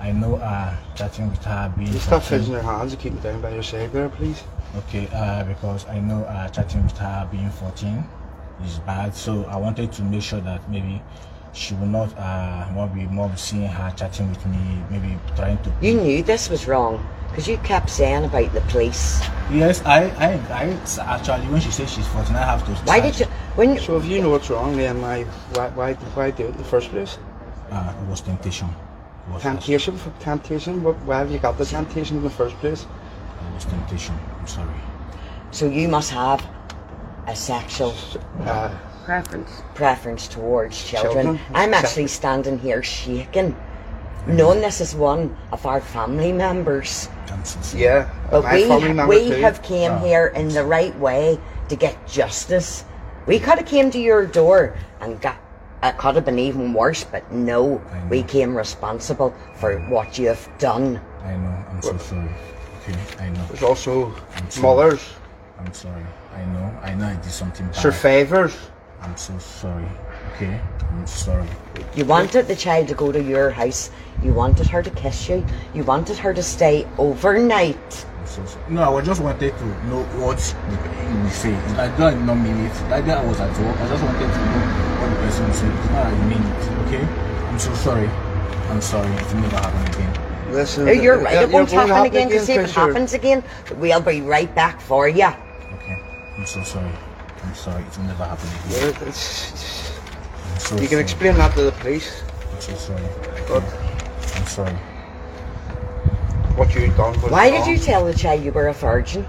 I 0.02 0.12
know 0.12 0.36
uh, 0.36 0.76
chatting 0.96 1.30
with 1.30 1.44
her 1.46 1.74
being. 1.78 1.94
You 1.94 2.00
stop 2.00 2.24
14 2.24 2.40
fizzing 2.40 2.54
your 2.54 2.64
hands 2.64 2.94
and 2.94 3.02
keep 3.02 3.14
it 3.14 3.24
down 3.24 3.42
by 3.42 3.54
your 3.54 3.64
side 3.64 3.94
there, 3.94 4.10
please. 4.10 4.44
Okay, 4.76 5.08
uh, 5.14 5.46
because 5.46 5.88
I 5.88 6.00
know 6.02 6.24
uh, 6.26 6.50
chatting 6.50 6.84
with 6.84 6.98
her 6.98 7.28
being 7.32 7.50
14 7.50 8.04
is 8.64 8.80
bad, 8.80 9.14
so 9.16 9.46
I 9.46 9.58
wanted 9.58 9.92
to 9.94 10.04
make 10.04 10.22
sure 10.24 10.42
that 10.42 10.70
maybe 10.70 11.02
she 11.54 11.74
will 11.76 11.88
not 11.88 12.16
uh, 12.18 12.68
want 12.74 12.94
be 12.94 13.06
more 13.08 13.32
seeing 13.36 13.68
her 13.68 13.92
chatting 13.96 14.30
with 14.30 14.46
me, 14.46 14.84
maybe 14.90 15.18
trying 15.36 15.58
to. 15.64 15.74
You 15.82 15.96
knew 15.96 16.24
this 16.24 16.50
was 16.50 16.68
wrong 16.68 17.06
because 17.30 17.48
you 17.48 17.58
kept 17.60 17.90
saying 17.90 18.26
about 18.26 18.54
the 18.54 18.62
police. 18.62 19.22
Yes, 19.52 19.82
I, 19.86 20.06
I, 20.18 20.34
I 20.54 20.80
actually 21.02 21.48
when 21.48 21.62
she 21.62 21.72
says 21.72 21.92
she's 21.92 22.08
14, 22.08 22.36
I 22.36 22.40
have 22.46 22.66
to. 22.66 22.72
Why 22.84 23.00
did 23.00 23.20
you? 23.20 23.26
When 23.56 23.78
So 23.80 23.98
if 23.98 24.06
you 24.06 24.22
know 24.22 24.30
what's 24.30 24.50
wrong, 24.50 24.78
then 24.78 25.02
why, 25.02 25.24
why, 25.54 25.70
why, 25.70 25.94
why 25.94 26.32
do 26.32 26.46
it 26.46 26.52
in 26.52 26.58
the 26.58 26.64
first 26.64 26.90
place? 26.90 27.18
Uh, 27.72 27.94
it 28.02 28.08
was 28.08 28.22
temptation. 28.22 28.70
It 29.28 29.34
was, 29.34 29.42
Temptation, 29.42 29.98
for 29.98 30.12
temptation. 30.20 30.84
What, 30.84 30.96
why 31.04 31.20
have 31.20 31.32
you 31.32 31.40
got 31.40 31.58
the 31.58 31.66
temptation 31.66 32.18
in 32.18 32.24
the 32.24 32.30
first 32.30 32.56
place? 32.58 32.84
It 32.84 33.54
was 33.54 33.66
temptation. 33.66 34.18
I'm 34.40 34.48
sorry. 34.48 34.74
so 35.52 35.68
you 35.68 35.88
must 35.88 36.12
have 36.12 36.46
a 37.28 37.36
sexual 37.36 37.94
Uh, 38.46 38.70
Preference. 39.06 39.62
preference 39.76 40.28
towards 40.28 40.82
children. 40.84 41.14
Children? 41.38 41.40
I'm 41.54 41.74
actually 41.74 42.08
standing 42.08 42.58
here 42.60 42.84
shaking, 42.84 43.56
knowing 44.26 44.60
this 44.62 44.82
is 44.82 44.96
one 44.96 45.36
of 45.52 45.66
our 45.66 45.80
family 45.80 46.32
members. 46.34 47.08
I'm 47.32 47.44
so 47.46 47.60
sorry. 47.62 47.84
yeah, 47.84 48.10
But 48.32 48.44
my 48.44 48.54
we, 48.56 48.66
family 48.68 48.94
member 48.94 49.08
we 49.08 49.30
too. 49.30 49.42
have 49.42 49.62
came 49.62 49.92
Ah. 49.94 50.00
here 50.00 50.28
in 50.36 50.50
the 50.50 50.64
right 50.64 50.98
way 51.00 51.40
to 51.70 51.76
get 51.76 51.96
justice. 52.08 52.84
We 53.28 53.40
could 53.40 53.58
have 53.60 53.66
came 53.68 53.92
to 53.92 54.00
your 54.00 54.26
door 54.26 54.74
and 55.02 55.20
got. 55.22 55.36
It 55.84 55.98
could 55.98 56.16
have 56.16 56.26
been 56.26 56.40
even 56.40 56.74
worse, 56.74 57.04
but 57.04 57.30
no, 57.32 57.80
we 58.10 58.24
came 58.24 58.56
responsible 58.58 59.34
for 59.56 59.78
what 59.90 60.18
you 60.18 60.28
have 60.28 60.50
done. 60.58 61.00
I 61.24 61.36
know. 61.36 61.56
I'm 61.70 61.82
so 61.82 61.98
sorry. 61.98 62.30
Okay, 62.82 62.98
I 63.24 63.30
know. 63.30 63.46
There's 63.50 63.64
also 63.64 64.12
I'm 64.36 64.62
mothers, 64.62 65.02
I'm 65.60 65.74
sorry. 65.74 66.06
I 66.34 66.46
know. 66.46 66.80
I 66.84 66.94
know 66.94 67.08
I 67.08 67.16
did 67.16 67.32
something 67.32 67.66
bad. 67.68 67.76
favors. 67.92 68.56
I'm 69.02 69.16
so 69.18 69.38
sorry. 69.38 69.88
Okay, 70.36 70.60
I'm 70.82 71.08
sorry. 71.08 71.48
You 71.96 72.06
wanted 72.06 72.48
the 72.48 72.56
child 72.56 72.88
to 72.90 72.96
go 72.96 73.12
to 73.12 73.22
your 73.22 73.50
house. 73.50 73.92
You 74.24 74.34
wanted 74.34 74.68
her 74.68 74.82
to 74.82 74.90
kiss 74.92 75.30
you. 75.30 75.46
You 75.74 75.84
wanted 75.84 76.18
her 76.18 76.34
to 76.34 76.44
stay 76.44 76.88
overnight. 76.98 78.06
I'm 78.20 78.28
so 78.28 78.46
sorry. 78.46 78.64
No, 78.70 78.98
I 78.98 79.02
just 79.02 79.22
wanted 79.22 79.58
to 79.58 79.66
know 79.88 80.04
what 80.20 80.38
the 80.38 80.78
will 81.24 81.30
say. 81.30 81.54
I 81.78 81.88
did 81.96 82.26
not 82.26 82.36
mean 82.36 82.58
it. 82.66 82.74
That 82.90 83.06
day 83.06 83.14
I 83.14 83.26
was 83.26 83.40
at 83.40 83.50
work. 83.60 83.78
I 83.78 83.88
just 83.88 84.04
wanted 84.04 84.20
to 84.20 84.28
know 84.28 84.64
what 85.02 85.10
the 85.10 85.16
person 85.26 85.48
will 85.48 85.54
say. 85.54 85.68
It's 85.68 85.86
not 85.90 86.04
that 86.04 86.14
I 86.14 86.26
mean 86.26 86.44
it. 86.44 86.88
Okay, 86.88 87.04
I'm 87.48 87.60
so 87.60 87.74
sorry. 87.76 88.08
I'm 88.70 88.82
sorry. 88.82 89.12
It 89.12 89.34
will 89.34 89.42
never 89.42 89.58
happen 89.58 89.94
again. 89.94 90.54
Listen, 90.54 90.88
you're 91.02 91.20
right. 91.20 91.44
It 91.44 91.50
won't 91.50 91.70
going 91.70 91.88
happen 91.88 92.06
again 92.06 92.30
because 92.30 92.50
if 92.50 92.70
it 92.70 92.72
happens 92.72 93.14
again, 93.14 93.44
we'll 93.78 94.02
be 94.02 94.22
right 94.22 94.54
back 94.56 94.80
for 94.82 95.08
you. 95.08 95.32
Okay, 96.38 96.42
I'm 96.42 96.46
so 96.46 96.64
sorry. 96.64 96.92
I'm 97.44 97.56
sorry. 97.56 97.84
It 97.84 97.98
will 97.98 98.06
never 98.06 98.26
happen 98.26 98.48
again. 98.50 98.72
Yeah, 98.72 99.08
it's- 99.08 99.52
it's- 99.54 99.92
so 100.60 100.76
you 100.76 100.82
can 100.82 100.90
sorry. 100.90 101.02
explain 101.02 101.36
that 101.38 101.56
to 101.56 101.64
the 101.64 101.72
police. 101.74 102.22
I'm 102.54 102.62
so 102.62 102.76
sorry. 102.76 103.04
But 103.48 103.64
I'm 104.36 104.46
sorry. 104.46 104.78
what 106.56 106.74
you 106.74 106.88
done 106.90 107.14
was 107.22 107.32
Why 107.32 107.52
did 107.52 107.60
wrong. 107.60 107.70
you 107.70 107.78
tell 107.78 108.06
the 108.06 108.14
child 108.16 108.42
you 108.44 108.52
were 108.52 108.68
a 108.68 108.74
virgin? 108.74 109.28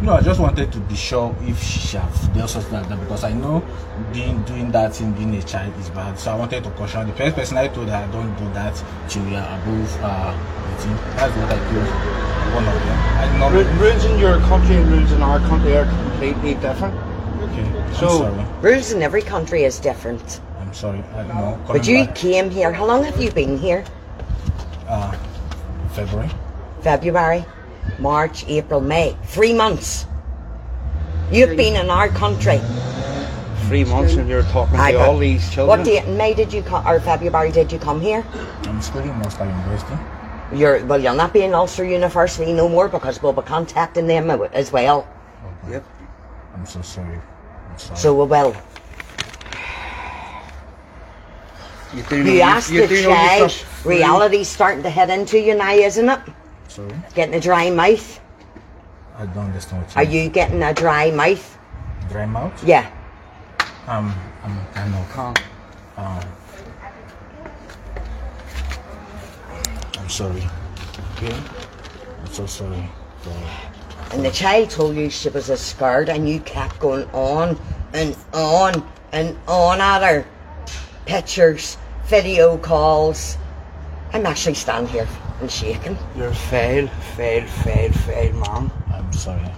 No, 0.00 0.14
I 0.14 0.20
just 0.20 0.38
wanted 0.38 0.70
to 0.70 0.78
be 0.78 0.94
sure 0.94 1.34
if 1.42 1.60
she 1.60 1.96
have 1.96 2.32
dealt 2.32 2.50
something 2.50 2.72
like 2.72 2.88
that 2.88 3.00
because 3.00 3.24
I 3.24 3.32
know 3.32 3.64
being 4.12 4.42
doing 4.42 4.70
that 4.70 4.94
thing 4.94 5.10
being 5.12 5.34
a 5.34 5.42
child 5.42 5.72
is 5.80 5.90
bad. 5.90 6.16
So 6.16 6.30
I 6.30 6.36
wanted 6.36 6.62
to 6.62 6.70
caution 6.70 7.08
the 7.08 7.14
first 7.14 7.34
person 7.34 7.56
I 7.58 7.66
told 7.66 7.88
her 7.88 8.08
don't 8.12 8.32
do 8.36 8.48
that 8.54 8.80
till 9.08 9.24
we 9.24 9.34
are 9.34 9.58
above 9.58 10.04
uh 10.04 10.34
18. 10.78 10.96
That's 11.16 11.34
what 11.36 11.52
I 11.52 11.58
told 11.66 12.37
one 12.54 12.66
of 12.66 12.74
them. 12.74 13.38
Not 13.38 13.52
Rules 13.80 14.04
in 14.04 14.18
your 14.18 14.38
country 14.40 14.76
and 14.76 14.90
rules 14.90 15.12
in 15.12 15.22
our 15.22 15.38
country 15.40 15.76
are 15.76 15.86
completely 15.86 16.54
different. 16.54 16.94
okay. 17.42 17.94
So- 17.94 18.32
Rules 18.62 18.92
in 18.92 19.02
every 19.02 19.22
country 19.22 19.64
is 19.64 19.78
different. 19.78 20.40
I'm 20.60 20.74
sorry. 20.74 21.02
I 21.14 21.22
don't 21.22 21.36
know. 21.36 21.58
But 21.66 21.86
you 21.86 22.04
back, 22.04 22.14
came 22.14 22.50
here. 22.50 22.72
How 22.72 22.84
long 22.86 23.04
have 23.04 23.20
you 23.22 23.30
been 23.30 23.56
here? 23.58 23.84
uh 24.88 25.16
February. 25.92 26.30
February, 26.82 27.44
March, 27.98 28.44
April, 28.48 28.80
May. 28.80 29.16
Three 29.24 29.52
months. 29.52 30.06
You've 31.30 31.56
been 31.56 31.76
in 31.76 31.90
our 31.90 32.08
country. 32.08 32.60
Three 33.66 33.84
months 33.84 34.14
and 34.14 34.28
you're 34.28 34.44
talking 34.44 34.76
I 34.80 34.92
to 34.92 34.98
all 34.98 35.18
these 35.18 35.50
children. 35.50 35.78
What 35.78 35.84
date 35.84 36.04
in 36.04 36.16
May 36.16 36.32
did 36.32 36.52
you 36.52 36.62
come, 36.62 36.86
or 36.86 37.00
February 37.00 37.52
did 37.52 37.70
you 37.70 37.78
come 37.78 38.00
here? 38.00 38.24
I'm 38.64 38.80
studying 38.80 39.14
in 39.14 39.22
Ulster 39.22 39.44
University. 39.44 39.94
You're 40.52 40.84
well. 40.86 41.00
You'll 41.00 41.14
not 41.14 41.32
be 41.32 41.42
in 41.42 41.54
Ulster 41.54 41.84
University 41.84 42.52
no 42.52 42.68
more 42.68 42.88
because 42.88 43.22
we'll 43.22 43.32
be 43.34 43.42
contacting 43.42 44.06
them 44.06 44.30
as 44.30 44.72
well. 44.72 45.06
Yep. 45.68 45.84
I'm 46.54 46.66
so 46.66 46.80
sorry. 46.82 47.18
I'm 47.70 47.78
sorry. 47.78 47.98
So 47.98 48.14
we 48.14 48.26
will. 48.28 48.56
You 51.94 52.02
do 52.02 52.24
know 52.24 52.32
You 52.32 52.40
asked 52.40 52.70
you 52.70 52.82
the 52.82 52.88
do 52.88 53.02
know 53.02 53.08
child. 53.14 53.64
Reality's 53.84 54.48
starting 54.48 54.82
to 54.82 54.90
head 54.90 55.10
into 55.10 55.38
you 55.40 55.54
now, 55.54 55.72
isn't 55.72 56.08
it? 56.08 56.20
sorry. 56.68 56.92
Getting 57.14 57.34
a 57.34 57.40
dry 57.40 57.70
mouth. 57.70 58.20
I 59.16 59.26
don't 59.26 59.46
understand 59.46 59.82
what 59.84 59.96
Are 59.96 60.02
you 60.04 60.22
you 60.22 60.28
getting 60.28 60.62
a 60.62 60.72
dry 60.74 61.10
mouth? 61.10 61.58
dry 62.10 62.26
mouth? 62.26 62.62
Yeah. 62.64 62.90
Um 63.86 64.14
I'm 64.44 64.66
kind 64.74 64.94
of 64.94 65.08
Calm. 65.10 65.34
Um, 65.96 66.20
I'm 70.08 70.14
sorry. 70.14 70.42
Okay? 71.16 71.38
I'm 72.18 72.26
so 72.32 72.46
sorry. 72.46 72.82
For, 73.20 74.14
And 74.14 74.24
the 74.24 74.30
child 74.30 74.70
told 74.70 74.96
you 74.96 75.10
she 75.10 75.28
was 75.28 75.50
a 75.50 75.56
scared, 75.58 76.08
and 76.08 76.26
you 76.26 76.40
kept 76.40 76.80
going 76.80 77.06
on 77.10 77.60
and 77.92 78.16
on 78.32 78.90
and 79.12 79.36
on 79.46 79.82
at 79.82 80.02
her. 80.02 80.26
Pictures, 81.04 81.76
video 82.06 82.56
calls. 82.56 83.36
I'm 84.14 84.24
actually 84.24 84.54
standing 84.54 84.90
here 84.90 85.06
and 85.42 85.50
shaking. 85.50 85.98
You're 86.16 86.32
fail, 86.32 86.88
fail, 87.14 87.46
fail, 87.46 87.92
fail, 87.92 88.32
mom. 88.32 88.72
I'm 88.90 89.12
sorry. 89.12 89.52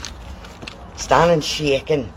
Standing 0.97 1.43
shaking. 1.43 2.13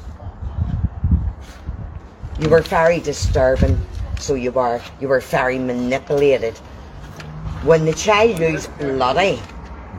You 2.39 2.49
were 2.49 2.61
very 2.61 2.99
disturbing. 2.99 3.79
So 4.17 4.33
you 4.33 4.51
were 4.51 4.81
you 4.99 5.07
were 5.07 5.19
very 5.19 5.59
manipulated. 5.59 6.59
When 7.63 7.85
the 7.85 7.93
child 7.93 8.39
used 8.39 8.77
bloody, 8.77 9.39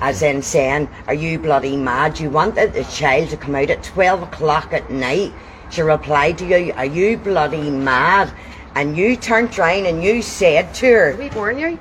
as 0.01 0.23
in 0.23 0.43
saying, 0.43 0.89
Are 1.07 1.15
you 1.15 1.39
bloody 1.39 1.77
mad? 1.77 2.21
You 2.21 2.29
wanted 2.29 2.75
the 2.75 2.85
child 2.85 3.31
to 3.31 3.39
come 3.39 3.55
out 3.55 3.71
at 3.71 3.83
twelve 3.83 4.23
o'clock 4.23 4.73
at 4.73 4.91
night. 4.91 5.33
She 5.71 5.81
replied 5.81 6.37
to 6.39 6.47
you, 6.47 6.73
Are 6.75 6.85
you 6.85 7.17
bloody 7.17 7.71
mad? 7.71 8.31
And 8.75 8.97
you 8.97 9.17
turned 9.17 9.57
round 9.57 9.87
and 9.87 10.03
you 10.03 10.21
said 10.21 10.75
to 10.75 10.87
her, 10.87 11.17
We 11.17 11.31
warn 11.31 11.59
you. 11.59 11.79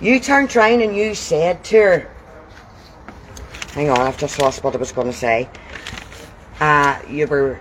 you 0.00 0.18
turned 0.18 0.54
round 0.56 0.82
and 0.82 0.96
you 0.96 1.14
said 1.14 1.62
to 1.64 1.76
her, 1.76 2.10
hang 3.72 3.90
on, 3.90 4.00
I've 4.00 4.18
just 4.18 4.40
lost 4.40 4.64
what 4.64 4.74
I 4.74 4.78
was 4.78 4.90
going 4.90 5.06
to 5.06 5.12
say. 5.16 5.48
Uh, 6.58 6.98
you 7.08 7.26
were 7.26 7.60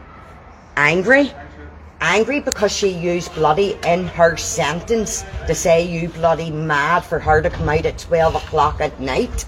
angry. 0.75 1.31
Angry 2.01 2.39
because 2.39 2.71
she 2.71 2.87
used 2.89 3.33
bloody 3.35 3.77
in 3.85 4.07
her 4.07 4.37
sentence 4.37 5.23
to 5.47 5.53
say 5.53 5.85
you 5.85 6.07
bloody 6.09 6.49
mad 6.49 7.01
for 7.01 7.19
her 7.19 7.41
to 7.41 7.49
come 7.49 7.67
out 7.67 7.85
at 7.85 7.97
12 7.97 8.35
o'clock 8.35 8.79
at 8.79 8.97
night. 9.01 9.45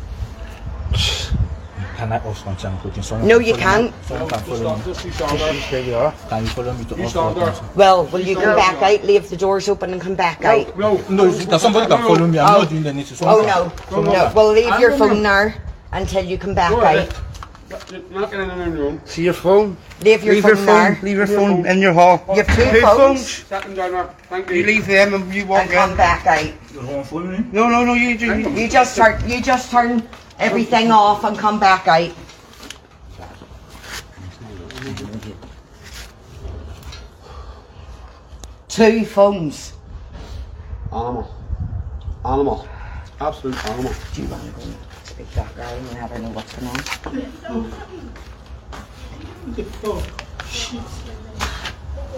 Can 1.96 2.12
I 2.12 2.16
ask 2.18 2.46
one 2.46 2.56
time 2.58 2.78
quickly? 2.80 3.04
Someone 3.04 3.28
No, 3.28 3.38
you 3.40 3.54
can't. 3.54 3.94
Can 4.08 4.28
follow 4.28 4.76
me. 4.76 4.84
Just 4.84 5.06
you 5.06 5.12
stand 5.12 5.40
there. 5.40 5.54
Here 5.54 5.84
we 5.86 5.94
are. 5.94 6.12
Can 6.30 6.44
you 6.44 6.50
follow 6.50 6.74
me 6.74 6.84
to 6.86 7.00
ask 7.02 7.12
stand 7.12 7.36
one 7.36 7.46
there. 7.46 7.54
time? 7.54 7.70
Well, 7.76 8.06
will 8.08 8.20
you 8.20 8.36
come 8.36 8.56
back 8.58 8.82
out, 8.82 9.06
leave 9.06 9.30
the 9.30 9.38
doors 9.38 9.70
open 9.70 9.94
and 9.94 10.02
come 10.02 10.16
back 10.16 10.44
out? 10.44 10.78
No, 10.78 10.98
No, 11.10 11.26
if 11.28 11.62
somebody 11.62 11.88
can 11.88 12.02
follow 12.02 12.28
me. 12.28 12.40
I'm 12.40 12.60
not 12.62 12.70
doing 12.70 12.86
anything. 12.86 13.18
Oh 13.22 13.44
Someone 13.44 13.46
no, 13.48 13.70
can- 13.70 14.04
no. 14.06 14.32
Well, 14.36 14.52
leave 14.52 14.80
your 14.80 14.98
phone 14.98 15.22
there 15.24 15.56
until 15.94 16.26
you 16.26 16.38
come 16.38 16.56
back 16.56 16.72
out. 16.74 17.14
Ahead. 17.76 18.04
You're 18.12 18.22
not 18.22 18.34
in 18.34 18.72
the 18.72 18.78
room. 18.82 19.02
See 19.06 19.24
your 19.24 19.34
phone. 19.34 19.78
Leave 20.02 20.24
your 20.24 20.36
leave 20.36 20.44
phone 20.44 20.50
your 20.50 20.58
phone. 20.58 20.66
there. 20.66 21.00
Leave 21.02 21.18
your 21.18 21.28
phone 21.28 21.66
in 21.66 21.80
your 21.80 21.94
hall. 21.94 22.24
You 22.30 22.44
have 22.44 22.48
two 22.56 22.64
Two 22.72 22.82
phones. 22.82 22.98
phones. 22.98 23.28
Set 23.48 23.76
them. 23.76 24.10
Thank 24.30 24.50
you. 24.50 24.56
You 24.58 24.66
leave 24.66 24.88
them 24.88 25.14
and 25.14 25.34
you 25.34 25.46
walk 25.46 25.62
And 25.64 25.72
come 25.72 25.92
in. 25.92 25.98
back 25.98 26.26
out. 26.26 26.46
You 26.74 26.80
want 26.80 27.04
to 27.04 27.04
follow 27.10 27.26
me? 27.28 27.46
No, 27.52 27.70
no, 27.70 27.84
no. 27.86 27.94
You 27.94 28.18
do. 28.18 28.50
You 28.52 28.68
just 28.70 28.96
turn 28.98 29.30
you 29.30 29.42
just 29.42 29.72
turn 29.72 30.08
everything 30.40 30.92
off 30.92 31.24
and 31.24 31.38
come 31.38 31.60
back 31.60 31.88
out. 31.88 32.12
Two 38.68 39.06
phones. 39.06 39.74
Animal. 40.92 41.34
Animal. 42.26 42.68
Absolute 43.20 43.66
animal. 43.70 43.94
Do 44.14 44.22
you 44.22 44.28
want 44.30 44.44
to 44.44 44.52
go 44.52 44.62
and 45.22 45.30
speak 45.30 45.30
to 45.30 45.36
that 45.36 45.56
guy 45.56 45.72
and 45.72 45.88
have 45.98 46.12
her 46.12 46.20
know 46.20 46.30
what's 46.30 46.54
going 46.56 46.68
on? 46.68 47.72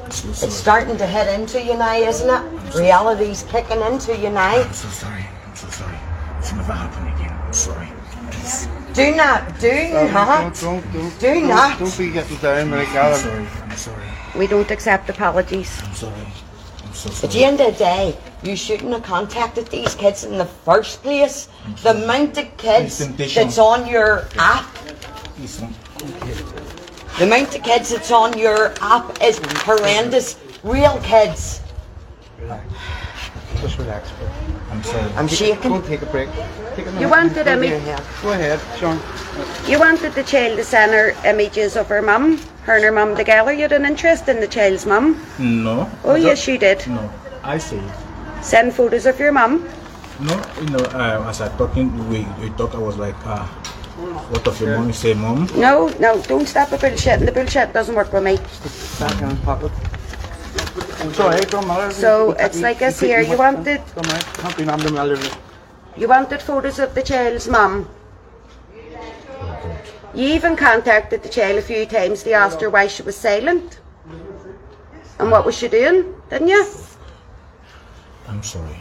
It's 0.08 0.54
starting 0.54 0.98
to 0.98 1.08
hit 1.08 1.40
into 1.40 1.62
you 1.62 1.78
now, 1.78 1.96
isn't 1.96 2.30
it? 2.30 2.76
Reality's 2.76 3.44
kicking 3.44 3.82
into 3.82 4.16
you 4.18 4.30
now. 4.30 4.62
I'm 4.62 4.74
so 4.74 4.88
sorry. 4.90 5.26
I'm 5.46 5.56
so 5.56 5.70
sorry. 5.70 5.98
It's 6.40 6.54
never 6.54 6.74
happen 6.74 7.08
again. 7.14 7.32
I'm 7.32 7.54
sorry. 7.54 7.88
Please. 8.32 8.68
Do 8.94 9.16
not, 9.16 9.60
do 9.60 9.72
um, 9.98 10.14
not, 10.14 10.54
Don't, 10.56 10.84
don't, 10.84 10.94
don't, 10.94 11.20
do 11.20 11.34
don't, 11.34 11.48
not. 11.48 11.80
Don't 11.80 11.98
be 11.98 12.12
getting 12.12 12.38
down 12.38 12.72
like 12.72 12.90
I'm 12.90 13.16
sorry. 13.16 13.48
I'm 13.64 13.78
sorry. 13.78 14.06
We 14.38 14.48
don't 14.48 14.70
accept 14.70 15.10
apologies. 15.10 15.82
I'm 15.84 15.94
sorry. 15.96 16.28
I'm 16.84 16.94
so 16.94 17.26
At 17.26 17.34
the 17.34 17.44
end 17.44 17.60
of 17.62 17.74
the 17.74 17.80
day, 17.80 18.18
you 18.44 18.56
shouldn't 18.56 18.92
have 18.92 19.04
contacted 19.04 19.68
these 19.68 19.96
kids 19.96 20.24
in 20.26 20.38
the 20.38 20.46
first 20.46 21.02
place. 21.02 21.48
The 21.82 21.92
amount 22.04 22.38
of 22.38 22.56
kids 22.58 22.98
that's 23.16 23.58
on 23.58 23.88
your 23.88 24.28
app, 24.38 24.66
the 27.18 27.24
amount 27.24 27.56
of 27.56 27.64
kids 27.64 27.90
that's 27.90 28.12
on 28.12 28.38
your 28.38 28.74
app 28.82 29.22
is 29.24 29.40
horrendous. 29.64 30.38
Real 30.64 31.00
kids. 31.02 31.62
Just 33.62 33.78
relax. 33.78 34.12
bro. 34.12 34.28
I'm 34.72 34.84
sorry. 34.84 35.12
I'm 35.14 35.28
Go 35.28 35.34
shaking. 35.34 35.82
take 35.84 36.02
a 36.02 36.06
break. 36.08 36.28
Take 36.76 36.88
a. 36.88 37.00
You 37.00 37.08
wanted 37.08 37.46
Go 37.46 37.52
Emmy. 37.52 37.68
ahead. 37.72 38.04
Go 38.22 38.32
ahead, 38.32 38.60
Sean. 38.78 39.00
You 39.70 39.80
wanted 39.80 40.14
the 40.14 40.24
child 40.24 40.58
to 40.58 40.64
send 40.66 40.92
her 40.92 41.16
images 41.26 41.78
of 41.78 41.88
her 41.88 42.02
mum, 42.02 42.40
her 42.64 42.76
and 42.76 42.84
her 42.84 42.92
mum 42.92 43.16
together. 43.16 43.54
You 43.54 43.62
had 43.62 43.72
an 43.72 43.86
interest 43.86 44.28
in 44.28 44.42
the 44.42 44.48
child's 44.48 44.86
mum. 44.86 45.24
No. 45.40 45.90
Oh, 46.04 46.16
yes, 46.16 46.46
don't- 46.46 46.54
you 46.54 46.60
did. 46.60 46.88
No. 46.88 47.10
I 47.44 47.58
say 47.58 47.78
it. 47.78 47.92
Send 48.44 48.74
photos 48.76 49.06
of 49.06 49.20
your 49.20 49.32
mum. 49.32 49.68
No, 50.20 50.36
you 50.62 50.68
know, 50.70 50.84
uh, 50.94 51.26
as 51.30 51.42
I 51.42 51.48
talking, 51.58 51.88
we, 52.10 52.28
we 52.42 52.50
talk, 52.52 52.76
I 52.76 52.78
was 52.78 52.98
like, 52.98 53.16
ah, 53.26 53.46
what 54.30 54.46
of 54.48 54.60
your 54.62 54.78
mom? 54.78 54.88
You 54.88 54.94
say, 54.94 55.14
mom? 55.14 55.48
No, 55.56 55.88
no, 56.00 56.22
don't 56.24 56.46
stop 56.48 56.70
the 56.70 56.78
bullshit. 56.78 57.22
The 57.22 57.32
bullshit 57.32 57.74
doesn't 57.74 57.96
work 57.96 58.12
with 58.14 58.24
me. 58.24 58.36
Back 59.00 59.22
in 59.22 59.30
the 59.30 59.36
pocket. 59.44 59.72
Don't 61.50 61.68
matter. 61.68 61.92
So, 61.92 62.32
it's 62.34 62.60
like 62.62 62.80
you 62.80 62.88
this 62.88 63.00
take 63.00 63.10
here, 63.10 63.20
your 63.22 63.32
you 63.32 63.38
foot- 63.38 63.56
wanted- 63.56 63.82
can't 64.42 64.58
be 64.58 64.66
number 64.66 64.92
melody. 64.92 65.30
You 65.98 66.08
wanted 66.08 66.42
photos 66.42 66.80
of 66.80 66.94
the 66.96 67.02
child's 67.02 67.48
mum. 67.48 67.88
You 70.14 70.28
even 70.28 70.56
contacted 70.56 71.24
the 71.24 71.30
child 71.30 71.58
a 71.58 71.62
few 71.62 71.86
times 71.86 72.24
to 72.24 72.32
ask 72.34 72.60
her 72.62 72.70
why 72.70 72.88
she 72.88 73.02
was 73.04 73.16
silent. 73.16 73.80
And 75.20 75.32
what 75.32 75.46
was 75.46 75.56
she 75.58 75.68
doing, 75.68 76.14
didn't 76.30 76.48
you? 76.50 76.66
I'm 78.28 78.44
sorry. 78.44 78.78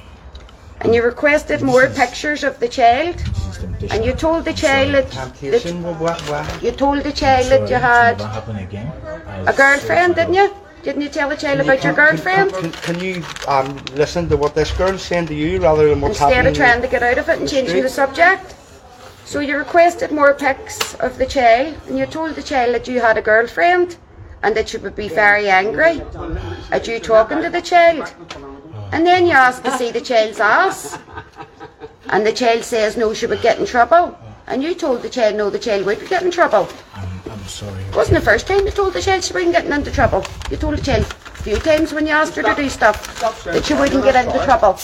And 0.80 0.94
you 0.94 1.02
requested 1.02 1.62
more 1.62 1.86
pictures 1.88 2.42
of 2.42 2.58
the 2.58 2.68
child. 2.68 3.16
This 3.16 3.46
is 3.46 3.58
temptation. 3.58 3.96
And 3.96 4.04
you 4.04 4.12
told 4.12 4.44
the 4.44 4.52
child 4.52 4.94
that, 4.94 5.10
that 5.40 6.60
you 6.62 6.72
told 6.72 7.04
the 7.04 7.12
child 7.12 7.50
that 7.52 7.70
you 7.70 7.76
had 7.76 8.18
never 8.18 8.30
happen 8.30 8.56
again. 8.56 8.92
I 9.26 9.52
a 9.52 9.54
girlfriend, 9.54 10.16
didn't 10.16 10.34
you? 10.34 10.52
Didn't 10.82 11.02
you 11.02 11.08
tell 11.08 11.28
the 11.28 11.36
child 11.36 11.60
about 11.60 11.84
your 11.84 11.92
girlfriend? 11.92 12.52
Can, 12.52 12.72
can, 12.72 12.96
can 12.96 13.00
you 13.00 13.22
um, 13.46 13.76
listen 13.94 14.28
to 14.28 14.36
what 14.36 14.56
this 14.56 14.72
girl's 14.72 15.02
saying 15.02 15.26
to 15.26 15.34
you 15.34 15.60
rather 15.60 15.88
than 15.88 16.00
what's 16.00 16.20
Instead 16.20 16.32
happening? 16.32 16.50
of 16.50 16.56
trying 16.56 16.82
to 16.82 16.88
get 16.88 17.04
out 17.04 17.18
of 17.18 17.28
it 17.28 17.38
and 17.38 17.48
changing 17.48 17.82
the 17.82 17.88
subject. 17.88 18.56
So 19.24 19.38
you 19.38 19.56
requested 19.56 20.10
more 20.10 20.34
pics 20.34 20.94
of 20.94 21.18
the 21.18 21.26
child 21.26 21.76
and 21.86 21.96
you 21.96 22.06
told 22.06 22.34
the 22.34 22.42
child 22.42 22.74
that 22.74 22.88
you 22.88 23.00
had 23.00 23.16
a 23.16 23.22
girlfriend 23.22 23.96
and 24.42 24.56
that 24.56 24.68
she 24.68 24.78
would 24.78 24.96
be 24.96 25.08
very 25.08 25.48
angry 25.48 26.02
at 26.72 26.88
you 26.88 26.98
talking 26.98 27.40
to 27.42 27.48
the 27.48 27.62
child. 27.62 28.12
And 28.92 29.06
then 29.06 29.26
you 29.26 29.32
asked 29.32 29.64
to 29.64 29.76
see 29.78 29.90
the 29.90 30.02
child's 30.02 30.38
ass. 30.38 30.98
And 32.10 32.26
the 32.26 32.32
child 32.32 32.62
says 32.62 32.96
no, 32.96 33.14
she 33.14 33.26
would 33.26 33.40
get 33.40 33.58
in 33.58 33.64
trouble. 33.64 34.16
And 34.46 34.62
you 34.62 34.74
told 34.74 35.00
the 35.00 35.08
child 35.08 35.36
no, 35.36 35.48
the 35.48 35.58
child 35.58 35.86
would 35.86 36.06
get 36.08 36.22
in 36.22 36.30
trouble. 36.30 36.68
I'm, 36.94 37.08
I'm 37.30 37.44
sorry. 37.44 37.82
It 37.84 37.96
wasn't 37.96 38.18
the 38.18 38.24
first 38.24 38.46
time 38.46 38.66
you 38.66 38.70
told 38.70 38.92
the 38.92 39.00
child 39.00 39.24
she 39.24 39.32
wasn't 39.32 39.52
getting 39.52 39.72
into 39.72 39.90
trouble. 39.90 40.24
You 40.50 40.58
told 40.58 40.76
the 40.76 40.82
child 40.82 41.04
a 41.04 41.42
few 41.42 41.56
times 41.56 41.94
when 41.94 42.06
you 42.06 42.12
asked 42.12 42.36
her 42.36 42.42
to 42.42 42.54
do 42.54 42.68
stuff 42.68 43.18
that 43.44 43.64
she 43.64 43.72
wouldn't 43.72 44.04
get 44.04 44.26
into 44.26 44.44
trouble. 44.44 44.78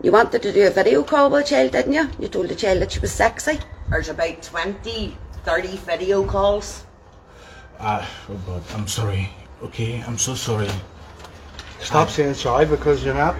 You 0.00 0.12
wanted 0.12 0.42
to 0.42 0.52
do 0.52 0.64
a 0.64 0.70
video 0.70 1.02
call 1.02 1.28
with 1.28 1.42
the 1.44 1.50
child, 1.50 1.72
didn't 1.72 1.92
you? 1.92 2.08
You 2.20 2.28
told 2.28 2.46
the 2.46 2.54
child 2.54 2.82
that 2.82 2.92
she 2.92 3.00
was 3.00 3.10
sexy. 3.10 3.58
There's 3.90 4.08
about 4.08 4.42
20, 4.44 5.16
30 5.44 5.76
video 5.78 6.24
calls. 6.24 6.84
Ah, 7.80 8.08
oh 8.30 8.34
God, 8.46 8.62
I'm 8.74 8.86
sorry. 8.86 9.28
Okay, 9.62 10.02
I'm 10.06 10.18
so 10.18 10.34
sorry. 10.34 10.70
Stop 11.80 12.10
saying 12.10 12.34
sorry 12.34 12.66
because 12.66 13.04
you're 13.04 13.14
not. 13.14 13.34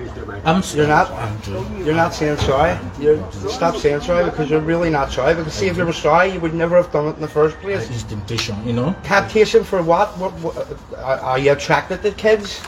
I'm 0.44 0.62
sorry. 0.62 0.78
You're 0.78 0.88
not. 0.88 1.11
I'm. 1.11 1.85
You're 1.85 1.94
not 1.94 2.14
saying 2.14 2.38
sorry. 2.38 2.78
You're 3.00 3.20
stop 3.33 3.76
saying 3.76 4.00
sorry 4.00 4.24
because 4.24 4.50
you're 4.50 4.61
really 4.61 4.90
not 4.90 5.12
sorry. 5.12 5.35
Because 5.35 5.52
see, 5.54 5.66
if 5.66 5.76
you 5.76 5.85
were 5.85 5.92
sorry, 5.92 6.33
you 6.33 6.40
would 6.40 6.54
never 6.54 6.76
have 6.76 6.90
done 6.92 7.07
it 7.07 7.16
in 7.16 7.20
the 7.20 7.28
first 7.28 7.57
place. 7.59 7.87
This 7.88 7.98
is 7.98 8.04
temptation, 8.04 8.57
you 8.66 8.72
know? 8.72 8.96
Temptation 9.02 9.64
for 9.64 9.83
what? 9.83 10.16
what, 10.18 10.33
what 10.35 10.57
are, 10.96 11.18
are 11.18 11.38
you 11.38 11.52
attracted 11.52 12.02
to 12.02 12.12
kids? 12.12 12.59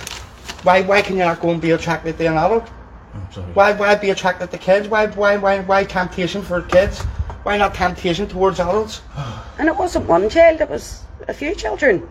Why? 0.62 0.82
Why 0.82 1.02
can 1.02 1.16
you 1.16 1.24
not 1.24 1.40
go 1.40 1.50
and 1.50 1.60
be 1.60 1.70
attracted 1.72 2.18
to 2.18 2.26
an 2.26 2.36
adult? 2.36 2.68
I'm 3.14 3.32
sorry. 3.32 3.52
Why? 3.52 3.72
Why 3.72 3.94
be 3.96 4.10
attracted 4.10 4.50
to 4.50 4.58
kids? 4.58 4.88
Why? 4.88 5.06
Why? 5.06 5.36
Why? 5.36 5.60
Why 5.60 5.84
temptation 5.84 6.42
for 6.42 6.62
kids? 6.62 7.00
Why 7.44 7.56
not 7.56 7.74
temptation 7.74 8.28
towards 8.28 8.60
adults? 8.60 9.02
And 9.58 9.68
it 9.68 9.76
wasn't 9.76 10.06
one 10.06 10.30
child, 10.30 10.62
it 10.62 10.70
was 10.70 11.02
a 11.28 11.34
few 11.34 11.54
children. 11.54 12.08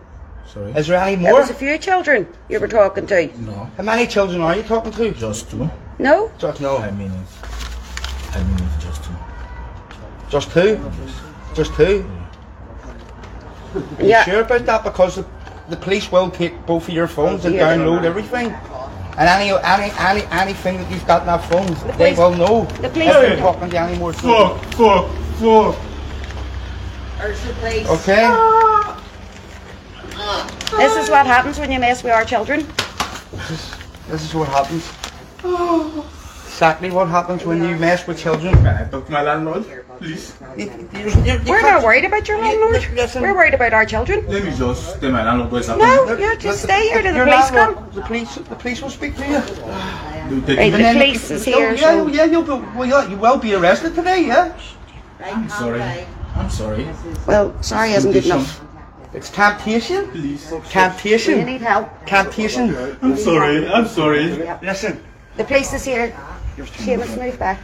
Sorry. 0.52 0.72
Is 0.72 0.86
there 0.88 1.00
any 1.00 1.12
It 1.14 1.20
more? 1.20 1.34
was 1.40 1.50
a 1.50 1.54
few 1.54 1.78
children 1.78 2.26
you 2.48 2.58
were 2.58 2.68
talking 2.68 3.06
to. 3.06 3.26
No, 3.38 3.70
How 3.76 3.82
many 3.84 4.06
children 4.06 4.40
are 4.40 4.56
you 4.56 4.62
talking 4.64 4.92
to? 4.92 5.10
just 5.12 5.50
two. 5.50 5.70
No? 5.98 6.30
Just 6.38 6.60
no. 6.60 6.78
I 6.78 6.90
mean 6.90 7.12
it. 7.12 8.34
I 8.34 8.42
mean 8.42 8.56
it, 8.58 8.80
just 8.80 9.04
two. 9.04 9.10
Just 10.28 10.50
two. 10.52 10.80
Just 11.54 11.74
two. 11.74 12.04
Yeah. 13.74 13.80
Are 13.80 14.02
you 14.02 14.08
Yeah. 14.08 14.24
sure 14.24 14.40
about 14.40 14.66
that? 14.66 14.82
Because 14.84 15.16
the, 15.16 15.24
the 15.68 15.76
police 15.76 16.10
will 16.10 16.30
take 16.30 16.66
both 16.66 16.88
of 16.88 16.94
your 16.94 17.06
phones 17.06 17.44
and 17.44 17.54
download 17.54 18.04
everything. 18.04 18.52
And 19.18 19.28
any, 19.28 19.50
any, 19.52 19.92
any, 19.98 20.22
anything 20.32 20.78
that 20.78 20.90
you've 20.90 21.06
got 21.06 21.20
in 21.22 21.26
that 21.26 21.44
phone, 21.50 21.66
they 21.98 22.14
police- 22.14 22.18
will 22.18 22.34
know. 22.34 22.64
the 22.80 22.88
police- 22.88 23.10
If 23.14 23.28
you're 23.28 23.36
talking 23.38 23.70
to 23.70 23.78
any 23.80 23.98
more. 23.98 24.12
Fuck, 24.12 24.62
fuck, 24.74 25.10
fuck. 25.38 25.76
There's 27.18 27.40
the 27.44 27.52
police. 27.60 27.86
Okay? 27.88 28.24
Ah. 28.26 28.69
This 30.76 30.96
is 30.96 31.10
what 31.10 31.26
happens 31.26 31.58
when 31.58 31.70
you 31.72 31.78
mess 31.78 32.02
with 32.02 32.12
our 32.12 32.24
children. 32.24 32.66
This 34.08 34.22
is 34.24 34.34
what 34.34 34.48
happens. 34.48 34.84
exactly 36.46 36.90
what 36.90 37.08
happens 37.08 37.44
when 37.44 37.62
you 37.62 37.74
mess 37.76 38.06
with 38.06 38.18
children. 38.18 38.54
Can 38.54 38.66
I 38.66 38.84
talk 38.84 39.06
to 39.06 39.12
my 39.12 39.22
landlord, 39.22 39.64
please? 39.98 40.34
You- 40.56 40.70
you- 40.92 41.08
you- 41.24 41.40
you 41.44 41.50
We're 41.50 41.60
can't- 41.60 41.82
worried 41.82 42.04
about 42.04 42.28
your 42.28 42.38
landlord. 42.38 42.84
Listen. 42.94 43.22
We're 43.22 43.34
worried 43.34 43.54
about 43.54 43.72
our 43.72 43.86
children. 43.86 44.24
Let 44.28 44.44
me 44.44 44.50
just 44.56 45.00
tell 45.00 45.10
my 45.10 45.24
landlord 45.24 45.50
what's 45.52 45.68
happening. 45.68 45.88
No, 45.88 46.16
you 46.18 46.36
just 46.36 46.62
stay 46.62 46.82
here 46.90 47.02
till 47.02 47.12
the 47.12 47.18
Your 47.18 47.26
police 47.26 47.50
landlord- 47.50 47.76
come. 47.76 47.90
The 47.94 48.02
police, 48.02 48.34
the 48.34 48.54
police 48.62 48.82
will 48.82 48.90
speak 48.90 49.16
to 49.16 49.24
you. 49.26 49.40
You 50.30 50.40
take 50.42 50.58
Right, 50.58 50.72
me. 50.72 50.82
the 50.82 50.92
police 50.92 51.30
is 51.30 51.48
Oh, 51.48 51.50
here, 51.50 51.72
yeah, 51.72 51.80
so- 51.80 52.06
yeah, 52.08 52.24
you'll 52.24 52.42
be, 52.42 52.56
well, 52.76 52.88
yeah, 52.88 53.08
you 53.08 53.16
will 53.16 53.38
be 53.38 53.54
arrested 53.54 53.94
today, 53.94 54.20
yeah? 54.26 54.48
I'm 55.24 55.48
sorry. 55.48 55.82
I'm 56.38 56.50
sorry. 56.50 56.86
Well, 57.26 57.54
sorry 57.62 57.92
isn't 57.94 58.12
good 58.12 58.26
enough. 58.26 58.60
It's 59.12 59.30
temptation. 59.30 60.08
Please. 60.10 60.48
Do 60.48 61.36
you 61.36 61.44
need 61.44 61.60
help? 61.60 61.88
Temptation. 62.06 62.76
I'm 63.02 63.16
sorry. 63.16 63.66
I'm 63.68 63.86
sorry. 63.86 64.24
Listen, 64.62 65.02
The 65.36 65.44
police 65.44 65.72
is 65.72 65.84
here. 65.84 66.16
Seamus, 66.56 67.16
move 67.18 67.38
back. 67.38 67.58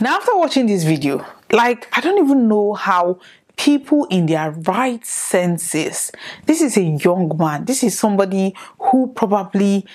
Now, 0.00 0.16
after 0.16 0.36
watching 0.36 0.66
this 0.66 0.84
video, 0.84 1.24
like, 1.52 1.88
I 1.96 2.00
don't 2.00 2.22
even 2.22 2.48
know 2.48 2.74
how 2.74 3.20
people 3.56 4.06
in 4.06 4.26
their 4.26 4.50
right 4.50 5.04
senses, 5.04 6.12
this 6.46 6.60
is 6.60 6.76
a 6.76 6.82
young 6.82 7.36
man, 7.36 7.64
this 7.64 7.82
is 7.82 7.98
somebody 7.98 8.54
who 8.78 9.12
probably 9.14 9.86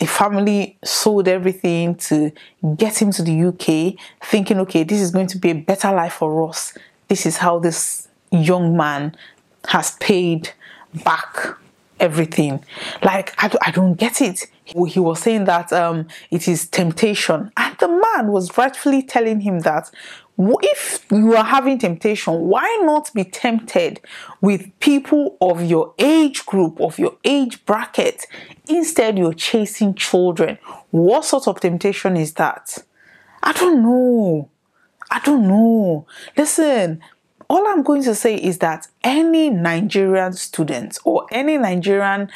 the 0.00 0.06
family 0.06 0.78
sold 0.82 1.28
everything 1.28 1.94
to 1.94 2.32
get 2.76 3.00
him 3.00 3.12
to 3.12 3.22
the 3.22 3.44
UK, 3.44 4.02
thinking, 4.24 4.58
okay, 4.60 4.82
this 4.82 5.00
is 5.00 5.10
going 5.10 5.26
to 5.28 5.38
be 5.38 5.50
a 5.50 5.54
better 5.54 5.92
life 5.92 6.14
for 6.14 6.48
us. 6.48 6.76
This 7.08 7.26
is 7.26 7.36
how 7.36 7.58
this 7.58 8.08
young 8.32 8.76
man 8.76 9.14
has 9.68 9.92
paid 9.96 10.50
back 11.04 11.58
everything. 12.00 12.64
Like, 13.02 13.34
I, 13.36 13.54
I 13.66 13.70
don't 13.72 13.94
get 13.94 14.22
it. 14.22 14.46
He 14.64 15.00
was 15.00 15.20
saying 15.20 15.44
that 15.44 15.70
um, 15.70 16.08
it 16.30 16.48
is 16.48 16.66
temptation. 16.66 17.52
And 17.58 17.76
the 17.78 17.88
man 17.88 18.28
was 18.28 18.56
rightfully 18.56 19.02
telling 19.02 19.40
him 19.40 19.60
that 19.60 19.90
if 20.62 21.04
you 21.10 21.36
are 21.36 21.44
having 21.44 21.78
temptation, 21.78 22.34
why 22.34 22.80
not 22.82 23.12
be 23.12 23.24
tempted 23.24 24.00
with 24.40 24.70
people 24.80 25.36
of 25.40 25.62
your 25.62 25.94
age 25.98 26.46
group, 26.46 26.80
of 26.80 26.98
your 26.98 27.16
age 27.24 27.64
bracket? 27.66 28.26
Instead, 28.68 29.18
you're 29.18 29.34
chasing 29.34 29.94
children. 29.94 30.58
What 30.90 31.24
sort 31.24 31.46
of 31.46 31.60
temptation 31.60 32.16
is 32.16 32.34
that? 32.34 32.78
I 33.42 33.52
don't 33.52 33.82
know. 33.82 34.48
I 35.10 35.20
don't 35.20 35.46
know. 35.46 36.06
Listen, 36.36 37.02
all 37.50 37.66
I'm 37.66 37.82
going 37.82 38.04
to 38.04 38.14
say 38.14 38.36
is 38.36 38.58
that 38.58 38.86
any 39.02 39.50
Nigerian 39.50 40.32
student 40.34 40.96
or 41.04 41.26
any 41.32 41.58
Nigerian 41.58 42.30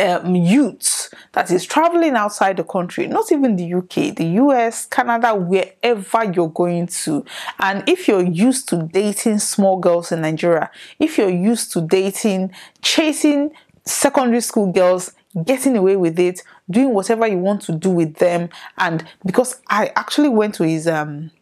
um, 0.00 0.36
youth 0.36 1.12
that 1.32 1.50
is 1.50 1.66
traveling 1.66 2.14
outside 2.14 2.56
the 2.56 2.62
country, 2.62 3.08
not 3.08 3.32
even 3.32 3.56
the 3.56 3.74
UK, 3.74 4.14
the 4.14 4.26
US, 4.44 4.86
Canada, 4.86 5.34
wherever 5.34 6.24
you're 6.32 6.50
going 6.50 6.86
to, 6.86 7.24
and 7.58 7.82
if 7.88 8.06
you're 8.06 8.24
used 8.24 8.68
to 8.68 8.84
dating 8.84 9.40
small 9.40 9.76
girls 9.76 10.12
in 10.12 10.20
Nigeria, 10.20 10.70
if 11.00 11.18
you're 11.18 11.28
used 11.28 11.72
to 11.72 11.80
dating, 11.80 12.52
chasing 12.80 13.50
secondary 13.84 14.40
school 14.40 14.70
girls, 14.70 15.12
getting 15.44 15.76
away 15.76 15.96
with 15.96 16.16
it, 16.20 16.42
doing 16.70 16.94
whatever 16.94 17.26
you 17.26 17.38
want 17.38 17.60
to 17.62 17.72
do 17.72 17.90
with 17.90 18.14
them, 18.18 18.48
and 18.78 19.04
because 19.26 19.60
I 19.68 19.90
actually 19.96 20.28
went 20.28 20.54
to 20.56 20.62
his 20.64 20.86
um 20.86 21.32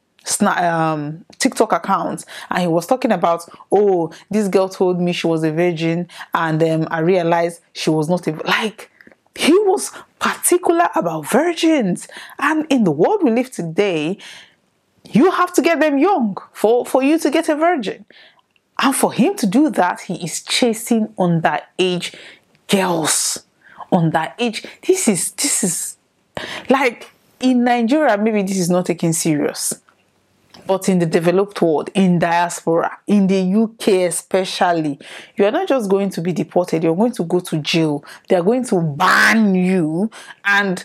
um, 0.42 1.24
TikTok 1.38 1.72
account 1.72 2.24
and 2.50 2.60
he 2.62 2.68
was 2.68 2.86
talking 2.86 3.12
about, 3.12 3.48
oh, 3.72 4.12
this 4.30 4.48
girl 4.48 4.68
told 4.68 5.00
me 5.00 5.12
she 5.12 5.26
was 5.26 5.42
a 5.44 5.52
virgin 5.52 6.08
and 6.34 6.62
um, 6.62 6.88
I 6.90 7.00
realized 7.00 7.60
she 7.72 7.90
was 7.90 8.08
not 8.08 8.26
a 8.26 8.32
like. 8.44 8.90
He 9.34 9.52
was 9.52 9.92
particular 10.18 10.88
about 10.96 11.30
virgins, 11.30 12.08
and 12.40 12.66
in 12.70 12.82
the 12.82 12.90
world 12.90 13.22
we 13.22 13.30
live 13.30 13.52
today, 13.52 14.18
you 15.04 15.30
have 15.30 15.52
to 15.54 15.62
get 15.62 15.78
them 15.78 15.96
young 15.96 16.36
for 16.52 16.84
for 16.84 17.04
you 17.04 17.18
to 17.20 17.30
get 17.30 17.48
a 17.48 17.54
virgin, 17.54 18.04
and 18.82 18.96
for 18.96 19.12
him 19.12 19.36
to 19.36 19.46
do 19.46 19.70
that, 19.70 20.00
he 20.00 20.14
is 20.24 20.42
chasing 20.42 21.08
underage 21.18 22.16
girls. 22.66 23.44
Underage. 23.92 24.66
This 24.84 25.06
is 25.06 25.30
this 25.32 25.62
is 25.62 25.96
like 26.68 27.08
in 27.38 27.62
Nigeria, 27.62 28.18
maybe 28.18 28.42
this 28.42 28.58
is 28.58 28.68
not 28.68 28.86
taken 28.86 29.12
serious 29.12 29.80
but 30.66 30.88
in 30.88 30.99
the 30.99 31.07
developed 31.07 31.61
world, 31.62 31.90
in 31.94 32.18
diaspora, 32.18 32.99
in 33.07 33.27
the 33.27 33.55
UK 33.55 34.09
especially, 34.09 34.99
you 35.37 35.44
are 35.44 35.51
not 35.51 35.68
just 35.68 35.90
going 35.90 36.11
to 36.11 36.21
be 36.21 36.33
deported, 36.33 36.85
you're 36.85 36.97
going 36.97 37.12
to 37.12 37.25
go 37.25 37.40
to 37.40 37.59
jail. 37.59 38.05
They 38.29 38.37
are 38.37 38.42
going 38.42 38.64
to 38.66 38.81
ban 38.81 39.55
you 39.55 40.11
and 40.44 40.85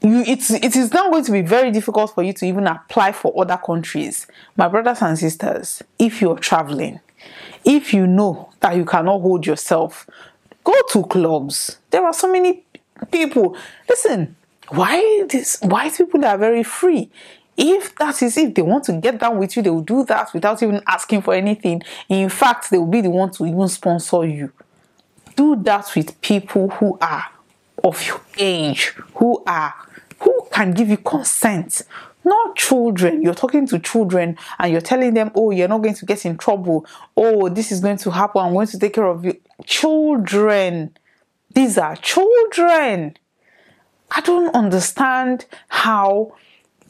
you 0.00 0.22
it's 0.26 0.50
it 0.50 0.76
is 0.76 0.92
now 0.92 1.10
going 1.10 1.24
to 1.24 1.32
be 1.32 1.42
very 1.42 1.70
difficult 1.70 2.14
for 2.14 2.22
you 2.22 2.32
to 2.32 2.46
even 2.46 2.66
apply 2.66 3.12
for 3.12 3.32
other 3.40 3.56
countries. 3.56 4.26
My 4.56 4.68
brothers 4.68 5.02
and 5.02 5.18
sisters, 5.18 5.82
if 5.98 6.20
you're 6.20 6.38
traveling, 6.38 7.00
if 7.64 7.92
you 7.92 8.06
know 8.06 8.50
that 8.60 8.76
you 8.76 8.84
cannot 8.84 9.20
hold 9.20 9.46
yourself, 9.46 10.08
go 10.62 10.74
to 10.92 11.02
clubs. 11.04 11.78
There 11.90 12.04
are 12.04 12.12
so 12.12 12.30
many 12.30 12.64
people. 13.10 13.56
Listen, 13.88 14.36
why 14.68 15.26
this 15.28 15.58
white 15.62 15.96
people 15.96 16.24
are 16.24 16.38
very 16.38 16.62
free 16.62 17.10
if 17.58 17.96
that 17.96 18.22
is 18.22 18.36
if 18.38 18.54
they 18.54 18.62
want 18.62 18.84
to 18.84 18.92
get 18.92 19.18
down 19.18 19.36
with 19.36 19.56
you 19.56 19.62
they 19.62 19.70
will 19.70 19.82
do 19.82 20.04
that 20.04 20.32
without 20.32 20.62
even 20.62 20.80
asking 20.86 21.22
for 21.22 21.34
anything. 21.34 21.82
In 22.08 22.28
fact 22.28 22.70
they 22.70 22.78
will 22.78 22.86
be 22.86 23.00
the 23.00 23.10
one 23.10 23.32
to 23.32 23.44
even 23.44 23.66
sponsor 23.68 24.24
you. 24.24 24.52
Do 25.34 25.56
that 25.64 25.90
with 25.96 26.20
people 26.20 26.70
who 26.70 26.96
are 27.00 27.26
of 27.82 28.06
your 28.06 28.20
age 28.38 28.94
who 29.16 29.42
are 29.46 29.74
who 30.20 30.46
can 30.52 30.72
give 30.72 30.88
you 30.88 30.98
consent. 30.98 31.82
Not 32.24 32.56
children. 32.56 33.22
You're 33.22 33.34
talking 33.34 33.66
to 33.68 33.78
children 33.80 34.36
and 34.60 34.70
you're 34.70 34.80
telling 34.80 35.14
them 35.14 35.32
oh 35.34 35.50
you're 35.50 35.68
not 35.68 35.82
going 35.82 35.94
to 35.94 36.06
get 36.06 36.24
in 36.24 36.38
trouble. 36.38 36.86
Oh 37.16 37.48
this 37.48 37.72
is 37.72 37.80
going 37.80 37.98
to 37.98 38.10
happen. 38.12 38.40
I'm 38.40 38.52
going 38.52 38.68
to 38.68 38.78
take 38.78 38.94
care 38.94 39.06
of 39.06 39.24
you. 39.24 39.36
Children. 39.64 40.96
These 41.54 41.76
are 41.76 41.96
children. 41.96 43.16
I 44.12 44.20
don't 44.20 44.54
understand 44.54 45.46
how 45.68 46.34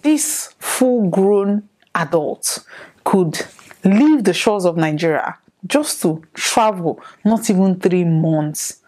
this 0.02 0.54
full 0.58 1.08
grown 1.08 1.68
adult 1.94 2.64
could 3.04 3.46
leave 3.84 4.24
the 4.24 4.32
shores 4.32 4.64
of 4.64 4.76
Nigeria 4.76 5.36
just 5.66 6.02
to 6.02 6.22
travel 6.34 7.00
not 7.24 7.48
even 7.50 7.78
three 7.80 8.04
months. 8.04 8.80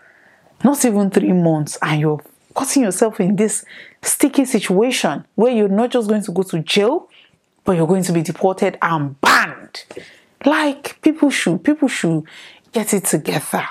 Not 0.63 0.85
even 0.85 1.11
three 1.11 1.33
months, 1.33 1.79
and 1.81 2.01
you're 2.01 2.23
cutting 2.55 2.83
yourself 2.83 3.19
in 3.19 3.35
this 3.37 3.65
sticky 4.03 4.45
situation 4.45 5.25
where 5.35 5.53
you're 5.53 5.69
not 5.69 5.91
just 5.91 6.09
going 6.09 6.23
to 6.23 6.33
go 6.33 6.43
to 6.43 6.59
jail, 6.61 7.09
but 7.65 7.77
you're 7.77 7.87
going 7.87 8.03
to 8.05 8.13
be 8.13 8.21
deported 8.23 8.77
and 8.83 9.19
banned. 9.23 9.85
Like 10.45 11.01
people 11.01 11.31
should, 11.31 11.65
people 11.65 11.89
should 11.89 12.25
get 12.73 12.93
it 12.93 13.05
together 13.07 13.67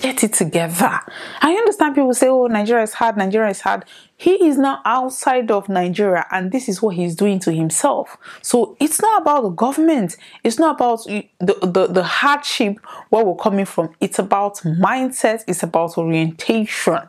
get 0.00 0.24
it 0.24 0.32
together. 0.32 1.00
I 1.40 1.52
understand 1.54 1.94
people 1.94 2.14
say, 2.14 2.28
oh, 2.28 2.46
Nigeria 2.46 2.82
is 2.82 2.94
hard, 2.94 3.16
Nigeria 3.16 3.50
is 3.50 3.60
hard. 3.60 3.84
He 4.16 4.46
is 4.46 4.58
now 4.58 4.80
outside 4.84 5.50
of 5.50 5.68
Nigeria 5.68 6.26
and 6.30 6.50
this 6.50 6.68
is 6.68 6.82
what 6.82 6.96
he's 6.96 7.14
doing 7.14 7.38
to 7.40 7.52
himself. 7.52 8.16
So 8.42 8.76
it's 8.80 9.00
not 9.00 9.22
about 9.22 9.42
the 9.42 9.50
government, 9.50 10.16
it's 10.44 10.58
not 10.58 10.76
about 10.76 11.04
the, 11.04 11.28
the, 11.40 11.88
the 11.88 12.02
hardship 12.02 12.78
where 13.10 13.24
we're 13.24 13.36
coming 13.36 13.64
from. 13.64 13.94
It's 14.00 14.18
about 14.18 14.56
mindset, 14.58 15.44
it's 15.46 15.62
about 15.62 15.96
orientation. 15.98 17.00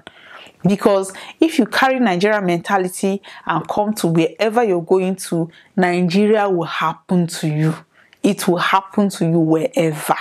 Because 0.63 1.13
if 1.39 1.57
you 1.57 1.65
carry 1.65 1.99
Nigeria 1.99 2.41
mentality 2.41 3.21
and 3.45 3.67
come 3.67 3.93
to 3.95 4.07
wherever 4.07 4.63
you're 4.63 4.81
going 4.81 5.15
to, 5.15 5.49
Nigeria 5.77 6.49
will 6.49 6.65
happen 6.65 7.27
to 7.27 7.47
you. 7.47 7.75
It 8.21 8.45
will 8.47 8.57
happen 8.57 9.07
to 9.09 9.25
you 9.25 9.39
wherever 9.39 10.17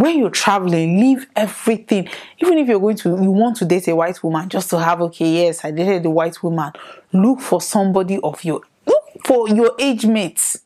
when 0.00 0.18
you're 0.18 0.30
traveling, 0.30 0.98
leave 0.98 1.26
everything. 1.36 2.08
Even 2.38 2.58
if 2.58 2.68
you're 2.68 2.80
going 2.80 2.96
to, 2.96 3.10
you 3.10 3.30
want 3.30 3.56
to 3.58 3.64
date 3.64 3.88
a 3.88 3.94
white 3.94 4.22
woman 4.22 4.48
just 4.48 4.70
to 4.70 4.78
have, 4.78 5.00
okay, 5.02 5.44
yes, 5.44 5.64
I 5.64 5.70
dated 5.70 6.06
a 6.06 6.10
white 6.10 6.42
woman. 6.42 6.72
Look 7.12 7.40
for 7.40 7.60
somebody 7.60 8.18
of 8.22 8.42
your, 8.44 8.62
look 8.86 9.04
for 9.24 9.48
your 9.48 9.74
age 9.78 10.06
mates. 10.06 10.60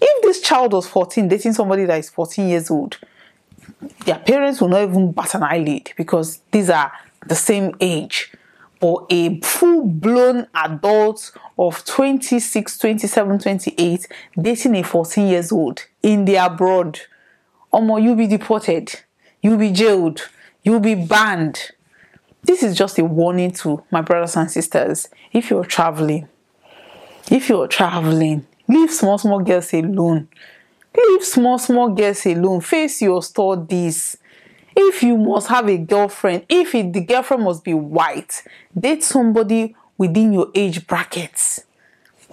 If 0.00 0.22
this 0.22 0.42
child 0.42 0.72
was 0.72 0.86
14, 0.86 1.28
dating 1.28 1.54
somebody 1.54 1.84
that 1.86 1.98
is 1.98 2.10
14 2.10 2.48
years 2.48 2.70
old, 2.70 2.98
their 4.04 4.18
parents 4.18 4.60
will 4.60 4.68
not 4.68 4.82
even 4.82 5.12
bat 5.12 5.34
an 5.34 5.42
eyelid 5.42 5.92
because 5.96 6.40
these 6.50 6.68
are 6.68 6.92
the 7.26 7.34
same 7.34 7.74
age. 7.80 8.32
Or 8.80 9.06
a 9.08 9.40
full 9.40 9.86
blown 9.86 10.48
adult 10.54 11.32
of 11.58 11.82
26, 11.86 12.76
27, 12.76 13.38
28 13.38 14.08
dating 14.38 14.76
a 14.76 14.82
14 14.82 15.26
years 15.26 15.50
old 15.50 15.86
in 16.02 16.26
the 16.26 16.36
abroad 16.36 17.00
Omo, 17.74 18.00
you'll 18.00 18.14
be 18.14 18.28
deported, 18.28 19.00
you'll 19.42 19.58
be 19.58 19.72
jailed, 19.72 20.30
you'll 20.62 20.78
be 20.78 20.94
banned. 20.94 21.72
This 22.44 22.62
is 22.62 22.78
just 22.78 23.00
a 23.00 23.04
warning 23.04 23.50
to 23.52 23.82
my 23.90 24.00
brothers 24.00 24.36
and 24.36 24.48
sisters. 24.48 25.08
If 25.32 25.50
you're 25.50 25.64
traveling, 25.64 26.28
if 27.32 27.48
you're 27.48 27.66
traveling, 27.66 28.46
leave 28.68 28.92
small, 28.92 29.18
small 29.18 29.40
girls 29.40 29.72
alone. 29.72 30.28
Leave 30.96 31.24
small, 31.24 31.58
small 31.58 31.88
girls 31.88 32.24
alone. 32.26 32.60
Face 32.60 33.02
your 33.02 33.20
studies. 33.24 34.18
if 34.76 35.02
you 35.02 35.16
must 35.16 35.48
have 35.48 35.68
a 35.68 35.76
girlfriend, 35.76 36.46
if 36.48 36.76
it, 36.76 36.92
the 36.92 37.00
girlfriend 37.00 37.42
must 37.42 37.64
be 37.64 37.74
white, 37.74 38.44
date 38.78 39.02
somebody 39.02 39.74
within 39.98 40.32
your 40.32 40.48
age 40.54 40.86
brackets. 40.86 41.64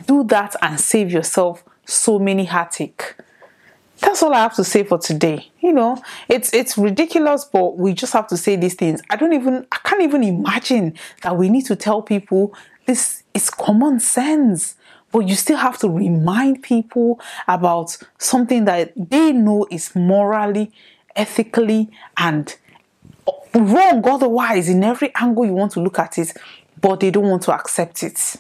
Do 0.06 0.24
that 0.26 0.56
and 0.62 0.80
save 0.80 1.12
yourself 1.12 1.64
so 1.84 2.20
many 2.20 2.46
heartache. 2.46 3.16
That's 4.02 4.24
all 4.24 4.34
I 4.34 4.40
have 4.40 4.56
to 4.56 4.64
say 4.64 4.84
for 4.84 4.98
today. 4.98 5.50
You 5.60 5.74
know, 5.74 6.02
it's 6.28 6.54
it's 6.54 6.78
ridiculous, 6.78 7.46
but 7.46 7.78
we 7.78 7.94
just 7.94 8.14
have 8.14 8.28
to 8.28 8.38
say 8.38 8.56
these 8.56 8.74
things. 8.74 9.02
I 9.10 9.16
don't 9.16 9.34
even 9.34 9.68
I 9.72 9.78
can't 9.84 10.02
even 10.02 10.24
imagine 10.24 10.96
that 11.22 11.38
we 11.38 11.50
need 11.50 11.66
to 11.68 11.76
tell 11.76 12.02
people 12.02 12.54
this 12.88 13.24
is 13.34 13.50
common 13.50 14.00
sense. 14.00 14.76
But 15.12 15.28
you 15.28 15.36
still 15.36 15.58
have 15.58 15.78
to 15.80 15.90
remind 15.90 16.64
people 16.64 17.20
about 17.48 17.98
something 18.18 18.64
that 18.66 18.94
they 18.96 19.34
know 19.34 19.68
is 19.70 19.94
morally, 19.94 20.72
ethically, 21.16 21.90
and 22.16 22.56
wrong 23.54 24.08
otherwise 24.08 24.70
in 24.70 24.84
every 24.84 25.14
angle 25.16 25.46
you 25.46 25.54
want 25.54 25.74
to 25.74 25.82
look 25.82 26.00
at 26.00 26.18
it, 26.18 26.34
but 26.80 27.02
they 27.02 27.12
don't 27.12 27.30
want 27.30 27.44
to 27.44 27.54
accept 27.54 28.04
it. 28.04 28.38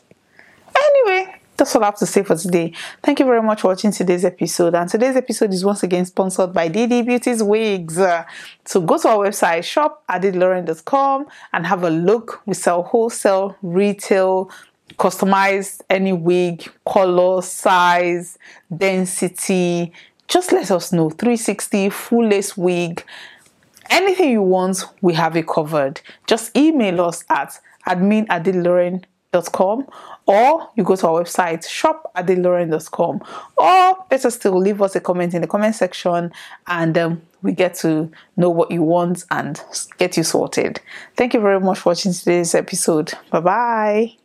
Anyway, 0.76 1.41
that's 1.62 1.76
all 1.76 1.84
I 1.84 1.86
have 1.86 1.98
to 1.98 2.08
say 2.08 2.24
for 2.24 2.36
today. 2.36 2.74
Thank 3.04 3.20
you 3.20 3.26
very 3.26 3.44
much 3.44 3.62
for 3.62 3.68
watching 3.68 3.92
today's 3.92 4.26
episode. 4.26 4.74
And 4.74 4.90
today's 4.90 5.16
episode 5.16 5.54
is 5.54 5.64
once 5.64 5.84
again 5.84 6.08
sponsored 6.08 6.54
by 6.54 6.68
DD 6.68 7.06
Beauty's 7.06 7.44
Wigs. 7.44 8.00
Uh, 8.00 8.26
so 8.66 8.82
go 8.82 8.98
to 8.98 9.08
our 9.10 9.28
website, 9.28 9.64
shop 9.64 10.04
at 10.10 10.24
and 10.24 11.68
have 11.68 11.84
a 11.84 11.90
look. 11.92 12.42
We 12.48 12.56
sell 12.56 12.82
wholesale, 12.82 13.56
retail, 13.62 14.50
customize 14.94 15.82
any 15.88 16.14
wig, 16.14 16.68
color, 16.84 17.44
size, 17.44 18.40
density. 18.76 19.94
Just 20.28 20.52
let 20.52 20.72
us 20.72 20.92
know. 20.92 21.12
360 21.12 21.92
full 21.92 22.28
lace 22.28 22.58
wig. 22.58 23.06
Anything 23.92 24.32
you 24.32 24.42
want, 24.42 24.84
we 25.02 25.14
have 25.14 25.38
it 25.38 25.48
covered. 25.48 26.02
Just 26.26 26.58
email 26.58 27.02
us 27.02 27.24
at 27.30 27.60
admin 27.88 28.26
at 28.30 28.46
com 29.52 29.88
or 30.26 30.70
you 30.76 30.84
go 30.84 30.96
to 30.96 31.08
our 31.08 31.24
website 31.24 31.68
shop 31.68 32.12
at 32.16 32.28
com 32.92 33.22
or 33.58 34.06
better 34.10 34.30
still 34.30 34.58
leave 34.58 34.82
us 34.82 34.96
a 34.96 35.00
comment 35.00 35.34
in 35.34 35.42
the 35.42 35.48
comment 35.48 35.76
section 35.76 36.32
and 36.68 36.98
um, 36.98 37.22
we 37.42 37.54
get 37.54 37.74
to 37.74 38.12
know 38.38 38.50
what 38.50 38.70
you 38.72 38.84
want 38.84 39.24
and 39.32 39.62
get 39.98 40.16
you 40.16 40.24
sorted. 40.24 40.80
Thank 41.16 41.34
you 41.34 41.40
very 41.40 41.60
much 41.60 41.80
for 41.80 41.90
watching 41.90 42.14
today's 42.14 42.54
episode. 42.54 43.14
Bye 43.32 43.40
bye 43.40 44.21